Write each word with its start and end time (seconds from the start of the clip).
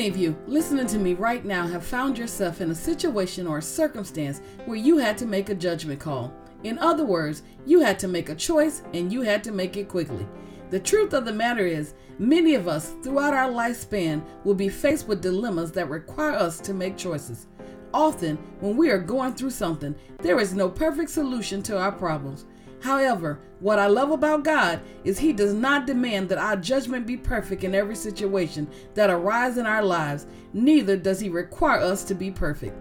many 0.00 0.08
of 0.08 0.16
you 0.16 0.34
listening 0.46 0.86
to 0.86 0.98
me 0.98 1.12
right 1.12 1.44
now 1.44 1.66
have 1.66 1.84
found 1.84 2.16
yourself 2.16 2.62
in 2.62 2.70
a 2.70 2.74
situation 2.74 3.46
or 3.46 3.58
a 3.58 3.62
circumstance 3.62 4.40
where 4.64 4.78
you 4.78 4.96
had 4.96 5.18
to 5.18 5.26
make 5.26 5.50
a 5.50 5.54
judgment 5.54 6.00
call? 6.00 6.32
In 6.64 6.78
other 6.78 7.04
words, 7.04 7.42
you 7.66 7.80
had 7.80 7.98
to 7.98 8.08
make 8.08 8.30
a 8.30 8.34
choice 8.34 8.80
and 8.94 9.12
you 9.12 9.20
had 9.20 9.44
to 9.44 9.52
make 9.52 9.76
it 9.76 9.90
quickly. 9.90 10.26
The 10.70 10.80
truth 10.80 11.12
of 11.12 11.26
the 11.26 11.34
matter 11.34 11.66
is, 11.66 11.92
many 12.18 12.54
of 12.54 12.66
us 12.66 12.94
throughout 13.02 13.34
our 13.34 13.50
lifespan 13.50 14.24
will 14.42 14.54
be 14.54 14.70
faced 14.70 15.06
with 15.06 15.20
dilemmas 15.20 15.70
that 15.72 15.90
require 15.90 16.32
us 16.32 16.60
to 16.60 16.72
make 16.72 16.96
choices. 16.96 17.46
Often, 17.92 18.38
when 18.60 18.78
we 18.78 18.88
are 18.88 18.98
going 18.98 19.34
through 19.34 19.50
something, 19.50 19.94
there 20.22 20.40
is 20.40 20.54
no 20.54 20.70
perfect 20.70 21.10
solution 21.10 21.62
to 21.64 21.78
our 21.78 21.92
problems. 21.92 22.46
However, 22.80 23.38
what 23.60 23.78
I 23.78 23.86
love 23.86 24.10
about 24.10 24.44
God 24.44 24.80
is 25.04 25.18
He 25.18 25.32
does 25.32 25.52
not 25.52 25.86
demand 25.86 26.28
that 26.28 26.38
our 26.38 26.56
judgment 26.56 27.06
be 27.06 27.16
perfect 27.16 27.62
in 27.62 27.74
every 27.74 27.94
situation 27.94 28.68
that 28.94 29.10
arises 29.10 29.58
in 29.58 29.66
our 29.66 29.84
lives, 29.84 30.26
neither 30.52 30.96
does 30.96 31.20
He 31.20 31.28
require 31.28 31.80
us 31.80 32.04
to 32.04 32.14
be 32.14 32.30
perfect. 32.30 32.74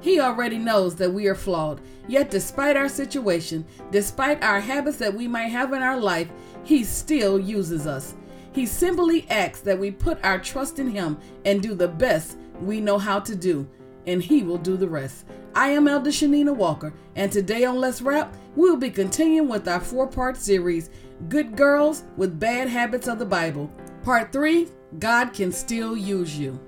He 0.00 0.20
already 0.20 0.58
knows 0.58 0.96
that 0.96 1.12
we 1.12 1.26
are 1.26 1.34
flawed, 1.34 1.80
yet, 2.08 2.30
despite 2.30 2.76
our 2.76 2.88
situation, 2.88 3.64
despite 3.90 4.42
our 4.42 4.60
habits 4.60 4.96
that 4.98 5.14
we 5.14 5.28
might 5.28 5.48
have 5.48 5.72
in 5.72 5.82
our 5.82 5.98
life, 5.98 6.28
He 6.64 6.84
still 6.84 7.38
uses 7.38 7.86
us. 7.86 8.14
He 8.52 8.66
simply 8.66 9.28
asks 9.30 9.60
that 9.60 9.78
we 9.78 9.90
put 9.90 10.22
our 10.24 10.38
trust 10.38 10.78
in 10.78 10.90
Him 10.90 11.18
and 11.44 11.62
do 11.62 11.74
the 11.74 11.88
best 11.88 12.36
we 12.60 12.80
know 12.80 12.98
how 12.98 13.18
to 13.20 13.34
do, 13.34 13.68
and 14.06 14.22
He 14.22 14.42
will 14.42 14.58
do 14.58 14.76
the 14.76 14.88
rest. 14.88 15.26
I 15.54 15.68
am 15.68 15.88
Elder 15.88 16.10
Shanina 16.10 16.54
Walker, 16.54 16.94
and 17.14 17.30
today 17.30 17.64
on 17.64 17.78
Let's 17.78 18.02
Rap, 18.02 18.34
we'll 18.56 18.76
be 18.76 18.90
continuing 18.90 19.48
with 19.48 19.68
our 19.68 19.80
four 19.80 20.06
part 20.06 20.36
series, 20.36 20.90
Good 21.28 21.56
Girls 21.56 22.04
with 22.16 22.40
Bad 22.40 22.68
Habits 22.68 23.06
of 23.06 23.18
the 23.18 23.26
Bible. 23.26 23.70
Part 24.02 24.32
3 24.32 24.68
God 24.98 25.32
Can 25.32 25.52
Still 25.52 25.96
Use 25.96 26.38
You. 26.38 26.58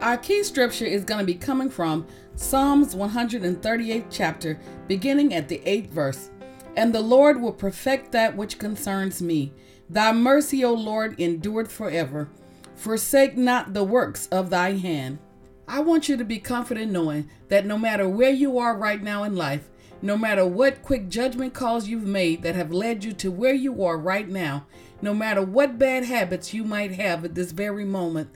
Our 0.00 0.16
key 0.16 0.42
scripture 0.42 0.86
is 0.86 1.04
going 1.04 1.20
to 1.20 1.26
be 1.26 1.34
coming 1.34 1.70
from 1.70 2.06
Psalms 2.34 2.94
138, 2.96 4.06
chapter, 4.10 4.58
beginning 4.88 5.34
at 5.34 5.48
the 5.48 5.58
8th 5.58 5.88
verse. 5.88 6.30
And 6.76 6.94
the 6.94 7.00
Lord 7.00 7.40
will 7.40 7.52
perfect 7.52 8.12
that 8.12 8.36
which 8.36 8.58
concerns 8.58 9.20
me. 9.20 9.52
Thy 9.90 10.12
mercy, 10.12 10.64
O 10.64 10.72
Lord, 10.72 11.20
endured 11.20 11.70
forever. 11.70 12.30
Forsake 12.74 13.36
not 13.36 13.74
the 13.74 13.84
works 13.84 14.26
of 14.28 14.48
thy 14.48 14.72
hand. 14.72 15.18
I 15.72 15.78
want 15.78 16.08
you 16.08 16.16
to 16.16 16.24
be 16.24 16.40
confident 16.40 16.90
knowing 16.90 17.30
that 17.46 17.64
no 17.64 17.78
matter 17.78 18.08
where 18.08 18.32
you 18.32 18.58
are 18.58 18.76
right 18.76 19.00
now 19.00 19.22
in 19.22 19.36
life, 19.36 19.70
no 20.02 20.18
matter 20.18 20.44
what 20.44 20.82
quick 20.82 21.08
judgment 21.08 21.54
calls 21.54 21.86
you've 21.86 22.02
made 22.02 22.42
that 22.42 22.56
have 22.56 22.72
led 22.72 23.04
you 23.04 23.12
to 23.12 23.30
where 23.30 23.54
you 23.54 23.84
are 23.84 23.96
right 23.96 24.28
now, 24.28 24.66
no 25.00 25.14
matter 25.14 25.42
what 25.42 25.78
bad 25.78 26.06
habits 26.06 26.52
you 26.52 26.64
might 26.64 26.90
have 26.90 27.24
at 27.24 27.36
this 27.36 27.52
very 27.52 27.84
moment, 27.84 28.30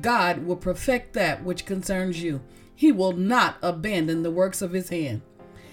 God 0.00 0.46
will 0.46 0.54
perfect 0.54 1.12
that 1.14 1.42
which 1.42 1.66
concerns 1.66 2.22
you. 2.22 2.40
He 2.72 2.92
will 2.92 3.14
not 3.14 3.56
abandon 3.62 4.22
the 4.22 4.30
works 4.30 4.62
of 4.62 4.70
his 4.70 4.90
hand. 4.90 5.22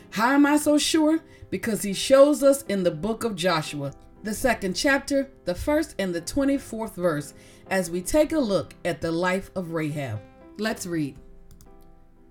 How 0.10 0.32
am 0.32 0.48
I 0.48 0.58
so 0.58 0.80
sure? 0.80 1.20
Because 1.52 1.84
he 1.84 1.94
shows 1.94 2.42
us 2.42 2.64
in 2.64 2.82
the 2.82 2.90
book 2.90 3.24
of 3.24 3.36
Joshua, 3.36 3.94
the 4.24 4.34
second 4.34 4.74
chapter, 4.74 5.30
the 5.46 5.54
first 5.54 5.94
and 6.00 6.16
the 6.16 6.22
24th 6.22 6.96
verse, 6.96 7.36
as 7.70 7.92
we 7.92 8.02
take 8.02 8.32
a 8.32 8.40
look 8.40 8.74
at 8.84 9.00
the 9.00 9.12
life 9.12 9.52
of 9.56 9.74
Rahab. 9.74 10.20
Let's 10.58 10.86
read. 10.86 11.18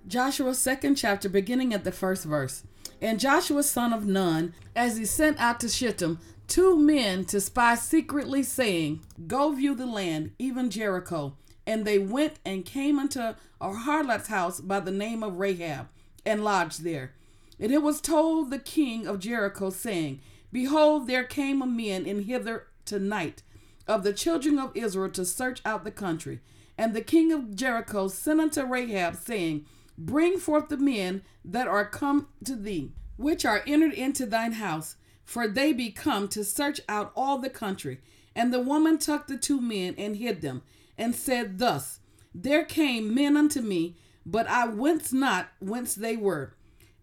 Joshua's 0.07 0.59
second 0.59 0.95
chapter, 0.95 1.29
beginning 1.29 1.75
at 1.75 1.85
the 1.85 1.93
first 1.93 2.25
verse. 2.25 2.65
And 3.01 3.19
Joshua, 3.19 3.65
son 3.65 3.93
of 3.93 4.07
Nun, 4.07 4.55
as 4.77 4.97
he 4.97 5.05
sent 5.05 5.41
out 5.41 5.59
to 5.61 5.69
Shittim 5.69 6.21
two 6.47 6.77
men 6.77 7.25
to 7.25 7.41
spy 7.41 7.75
secretly, 7.75 8.43
saying, 8.43 9.01
Go 9.27 9.53
view 9.53 9.75
the 9.75 9.87
land, 9.87 10.33
even 10.39 10.71
Jericho. 10.71 11.37
And 11.67 11.85
they 11.85 11.99
went 11.99 12.35
and 12.45 12.65
came 12.65 12.99
unto 12.99 13.35
a 13.61 13.73
harlot's 13.73 14.29
house 14.29 14.61
by 14.61 14.81
the 14.81 14.91
name 14.91 15.23
of 15.23 15.39
Rahab, 15.39 15.89
and 16.25 16.45
lodged 16.45 16.85
there. 16.85 17.13
And 17.59 17.73
it 17.73 17.83
was 17.83 18.01
told 18.01 18.51
the 18.51 18.59
king 18.59 19.07
of 19.07 19.19
Jericho, 19.19 19.71
saying, 19.71 20.21
Behold, 20.53 21.07
there 21.07 21.25
came 21.25 21.63
a 21.63 21.67
men 21.67 22.07
in 22.07 22.25
hither 22.25 22.67
tonight 22.85 23.43
of 23.89 24.05
the 24.05 24.13
children 24.13 24.59
of 24.59 24.77
Israel 24.77 25.11
to 25.11 25.25
search 25.25 25.61
out 25.65 25.85
the 25.85 25.91
country. 25.91 26.41
And 26.83 26.95
the 26.95 27.01
king 27.01 27.31
of 27.31 27.55
Jericho 27.55 28.09
sent 28.09 28.41
unto 28.41 28.65
Rahab, 28.65 29.15
saying, 29.15 29.67
Bring 29.97 30.37
forth 30.37 30.69
the 30.69 30.77
men 30.77 31.23
that 31.45 31.69
are 31.69 31.87
come 31.87 32.27
to 32.45 32.57
thee, 32.57 32.91
which 33.17 33.45
are 33.45 33.63
entered 33.69 33.93
into 33.93 34.27
thine 34.27 34.55
house, 34.55 34.97
for 35.25 35.47
they 35.47 35.73
be 35.73 35.93
come 35.93 36.27
to 36.27 36.43
search 36.43 36.81
out 36.89 37.13
all 37.15 37.39
the 37.39 37.49
country. 37.49 38.01
And 38.35 38.53
the 38.53 38.59
woman 38.59 38.99
took 38.99 39.29
the 39.29 39.37
two 39.37 39.61
men 39.61 39.95
and 39.97 40.17
hid 40.17 40.41
them, 40.41 40.63
and 40.99 41.15
said 41.15 41.61
thus, 41.61 42.01
There 42.35 42.65
came 42.65 43.15
men 43.15 43.37
unto 43.37 43.61
me, 43.61 43.97
but 44.27 44.49
I 44.49 44.67
went 44.67 45.13
not 45.13 45.51
whence 45.61 45.95
they 45.95 46.17
were. 46.17 46.57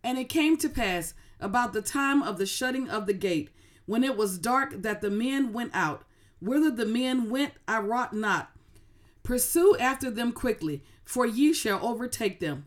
And 0.03 0.18
it 0.18 0.28
came 0.28 0.57
to 0.57 0.68
pass 0.68 1.13
about 1.39 1.72
the 1.72 1.81
time 1.81 2.22
of 2.22 2.38
the 2.38 2.45
shutting 2.45 2.89
of 2.89 3.06
the 3.06 3.13
gate, 3.13 3.50
when 3.85 4.03
it 4.03 4.18
was 4.18 4.39
dark, 4.39 4.81
that 4.81 5.00
the 5.00 5.09
men 5.09 5.53
went 5.53 5.72
out. 5.73 6.03
Whither 6.41 6.69
the 6.69 6.85
men 6.85 7.29
went, 7.29 7.53
I 7.66 7.79
wot 7.79 8.12
not 8.12 8.51
Pursue 9.29 9.78
after 9.79 10.09
them 10.09 10.31
quickly, 10.31 10.84
for 11.06 11.23
ye 11.23 11.53
shall 11.53 11.85
overtake 11.85 12.40
them. 12.40 12.66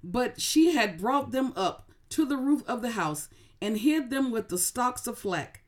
But 0.00 0.40
she 0.40 0.72
had 0.72 1.00
brought 1.00 1.32
them 1.32 1.52
up 1.56 1.90
to 2.10 2.24
the 2.24 2.36
roof 2.36 2.62
of 2.68 2.82
the 2.82 2.92
house, 2.92 3.28
and 3.60 3.78
hid 3.78 4.10
them 4.10 4.30
with 4.30 4.48
the 4.48 4.56
stalks 4.56 5.08
of 5.08 5.18
flax, 5.18 5.58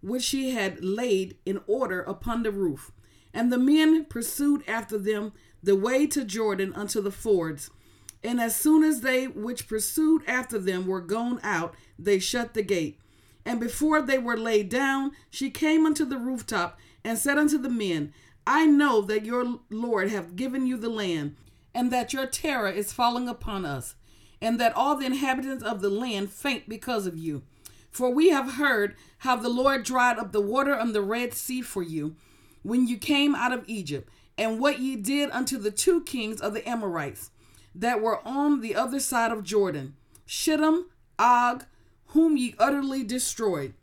which 0.00 0.22
she 0.22 0.50
had 0.50 0.84
laid 0.84 1.36
in 1.44 1.60
order 1.66 2.00
upon 2.02 2.44
the 2.44 2.52
roof. 2.52 2.92
And 3.34 3.50
the 3.50 3.58
men 3.58 4.04
pursued 4.04 4.62
after 4.68 4.98
them 4.98 5.32
the 5.64 5.74
way 5.74 6.06
to 6.06 6.24
Jordan 6.24 6.72
unto 6.74 7.00
the 7.02 7.10
fords. 7.10 7.68
And 8.22 8.40
as 8.40 8.54
soon 8.54 8.84
as 8.84 9.00
they 9.00 9.26
which 9.26 9.66
pursued 9.66 10.22
after 10.28 10.60
them 10.60 10.86
were 10.86 11.00
gone 11.00 11.40
out, 11.42 11.74
they 11.98 12.20
shut 12.20 12.54
the 12.54 12.62
gate. 12.62 13.00
And 13.44 13.58
before 13.58 14.00
they 14.00 14.18
were 14.18 14.36
laid 14.36 14.68
down, 14.68 15.10
she 15.28 15.50
came 15.50 15.84
unto 15.84 16.04
the 16.04 16.18
rooftop 16.18 16.78
and 17.04 17.18
said 17.18 17.36
unto 17.36 17.58
the 17.58 17.70
men, 17.70 18.12
I 18.50 18.64
know 18.64 19.02
that 19.02 19.26
your 19.26 19.58
Lord 19.68 20.08
hath 20.08 20.34
given 20.34 20.66
you 20.66 20.78
the 20.78 20.88
land, 20.88 21.36
and 21.74 21.92
that 21.92 22.14
your 22.14 22.24
terror 22.24 22.70
is 22.70 22.94
falling 22.94 23.28
upon 23.28 23.66
us, 23.66 23.94
and 24.40 24.58
that 24.58 24.74
all 24.74 24.96
the 24.96 25.04
inhabitants 25.04 25.62
of 25.62 25.82
the 25.82 25.90
land 25.90 26.30
faint 26.30 26.66
because 26.66 27.06
of 27.06 27.18
you. 27.18 27.42
For 27.90 28.08
we 28.08 28.30
have 28.30 28.54
heard 28.54 28.96
how 29.18 29.36
the 29.36 29.50
Lord 29.50 29.84
dried 29.84 30.18
up 30.18 30.32
the 30.32 30.40
water 30.40 30.74
on 30.74 30.94
the 30.94 31.02
Red 31.02 31.34
Sea 31.34 31.60
for 31.60 31.82
you 31.82 32.16
when 32.62 32.88
you 32.88 32.96
came 32.96 33.34
out 33.34 33.52
of 33.52 33.64
Egypt, 33.66 34.08
and 34.38 34.58
what 34.58 34.78
ye 34.78 34.96
did 34.96 35.30
unto 35.30 35.58
the 35.58 35.70
two 35.70 36.00
kings 36.04 36.40
of 36.40 36.54
the 36.54 36.66
Amorites 36.66 37.30
that 37.74 38.00
were 38.00 38.26
on 38.26 38.62
the 38.62 38.74
other 38.74 38.98
side 38.98 39.30
of 39.30 39.44
Jordan, 39.44 39.94
Shittim, 40.24 40.86
Og, 41.18 41.66
whom 42.06 42.38
ye 42.38 42.54
utterly 42.58 43.04
destroyed. 43.04 43.74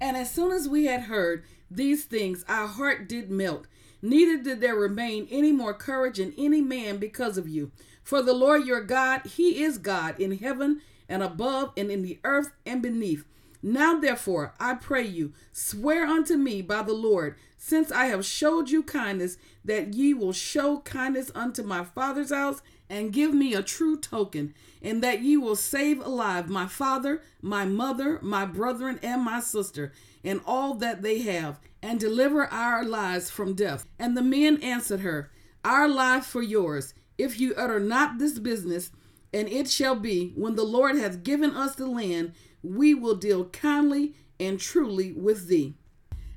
And 0.00 0.16
as 0.16 0.30
soon 0.30 0.52
as 0.52 0.70
we 0.70 0.86
had 0.86 1.02
heard 1.02 1.44
these 1.70 2.04
things, 2.04 2.46
our 2.48 2.66
heart 2.66 3.10
did 3.10 3.30
melt 3.30 3.66
neither 4.10 4.42
did 4.42 4.60
there 4.60 4.74
remain 4.74 5.28
any 5.30 5.52
more 5.52 5.74
courage 5.74 6.18
in 6.18 6.32
any 6.38 6.60
man 6.60 6.98
because 6.98 7.36
of 7.36 7.48
you. 7.48 7.70
For 8.02 8.22
the 8.22 8.34
Lord 8.34 8.64
your 8.64 8.82
God, 8.82 9.26
he 9.26 9.62
is 9.62 9.78
God 9.78 10.18
in 10.20 10.38
heaven 10.38 10.80
and 11.08 11.22
above 11.22 11.72
and 11.76 11.90
in 11.90 12.02
the 12.02 12.18
earth 12.24 12.52
and 12.64 12.80
beneath. 12.80 13.24
Now 13.62 13.98
therefore, 13.98 14.54
I 14.60 14.74
pray 14.74 15.04
you, 15.04 15.32
swear 15.52 16.06
unto 16.06 16.36
me 16.36 16.62
by 16.62 16.82
the 16.82 16.92
Lord, 16.92 17.36
since 17.56 17.90
I 17.90 18.06
have 18.06 18.24
showed 18.24 18.70
you 18.70 18.82
kindness, 18.82 19.38
that 19.64 19.94
ye 19.94 20.14
will 20.14 20.32
show 20.32 20.78
kindness 20.80 21.32
unto 21.34 21.62
my 21.62 21.82
father's 21.82 22.30
house, 22.30 22.62
and 22.88 23.12
give 23.12 23.34
me 23.34 23.54
a 23.54 23.62
true 23.62 23.98
token, 23.98 24.54
and 24.80 25.02
that 25.02 25.20
ye 25.20 25.36
will 25.36 25.56
save 25.56 25.98
alive 25.98 26.48
my 26.48 26.66
father, 26.66 27.22
my 27.42 27.64
mother, 27.64 28.20
my 28.22 28.44
brethren, 28.44 29.00
and 29.02 29.22
my 29.22 29.40
sister, 29.40 29.92
and 30.26 30.40
all 30.44 30.74
that 30.74 31.02
they 31.02 31.20
have, 31.20 31.60
and 31.82 32.00
deliver 32.00 32.46
our 32.46 32.84
lives 32.84 33.30
from 33.30 33.54
death. 33.54 33.86
And 33.98 34.16
the 34.16 34.22
men 34.22 34.60
answered 34.60 35.00
her, 35.00 35.30
Our 35.64 35.88
life 35.88 36.26
for 36.26 36.42
yours, 36.42 36.92
if 37.16 37.38
you 37.38 37.54
utter 37.54 37.78
not 37.78 38.18
this 38.18 38.38
business. 38.38 38.90
And 39.32 39.48
it 39.48 39.68
shall 39.68 39.94
be, 39.94 40.32
when 40.36 40.56
the 40.56 40.64
Lord 40.64 40.96
hath 40.96 41.22
given 41.22 41.50
us 41.52 41.74
the 41.74 41.86
land, 41.86 42.32
we 42.62 42.94
will 42.94 43.14
deal 43.14 43.44
kindly 43.46 44.14
and 44.40 44.58
truly 44.58 45.12
with 45.12 45.46
thee. 45.46 45.74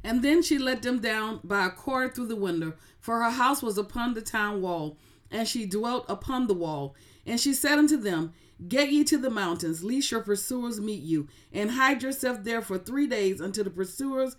And 0.03 0.21
then 0.21 0.41
she 0.41 0.57
let 0.57 0.81
them 0.81 0.99
down 0.99 1.39
by 1.43 1.65
a 1.65 1.69
cord 1.69 2.13
through 2.13 2.27
the 2.27 2.35
window, 2.35 2.73
for 2.99 3.23
her 3.23 3.31
house 3.31 3.61
was 3.61 3.77
upon 3.77 4.13
the 4.13 4.21
town 4.21 4.61
wall, 4.61 4.97
and 5.31 5.47
she 5.47 5.65
dwelt 5.65 6.05
upon 6.07 6.47
the 6.47 6.53
wall. 6.53 6.95
And 7.25 7.39
she 7.39 7.53
said 7.53 7.77
unto 7.79 7.97
them, 7.97 8.33
Get 8.67 8.91
ye 8.91 9.03
to 9.05 9.17
the 9.17 9.29
mountains, 9.29 9.83
lest 9.83 10.11
your 10.11 10.21
pursuers 10.21 10.81
meet 10.81 11.01
you, 11.01 11.27
and 11.53 11.71
hide 11.71 12.03
yourself 12.03 12.43
there 12.43 12.61
for 12.61 12.77
three 12.77 13.07
days 13.07 13.39
until 13.39 13.63
the 13.63 13.69
pursuers 13.69 14.35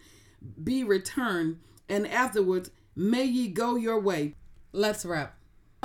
be 0.62 0.84
returned, 0.84 1.58
and 1.88 2.06
afterwards 2.06 2.70
may 2.94 3.25
ye 3.25 3.49
go 3.49 3.76
your 3.76 3.99
way. 3.99 4.34
Let's 4.72 5.05
wrap. 5.05 5.37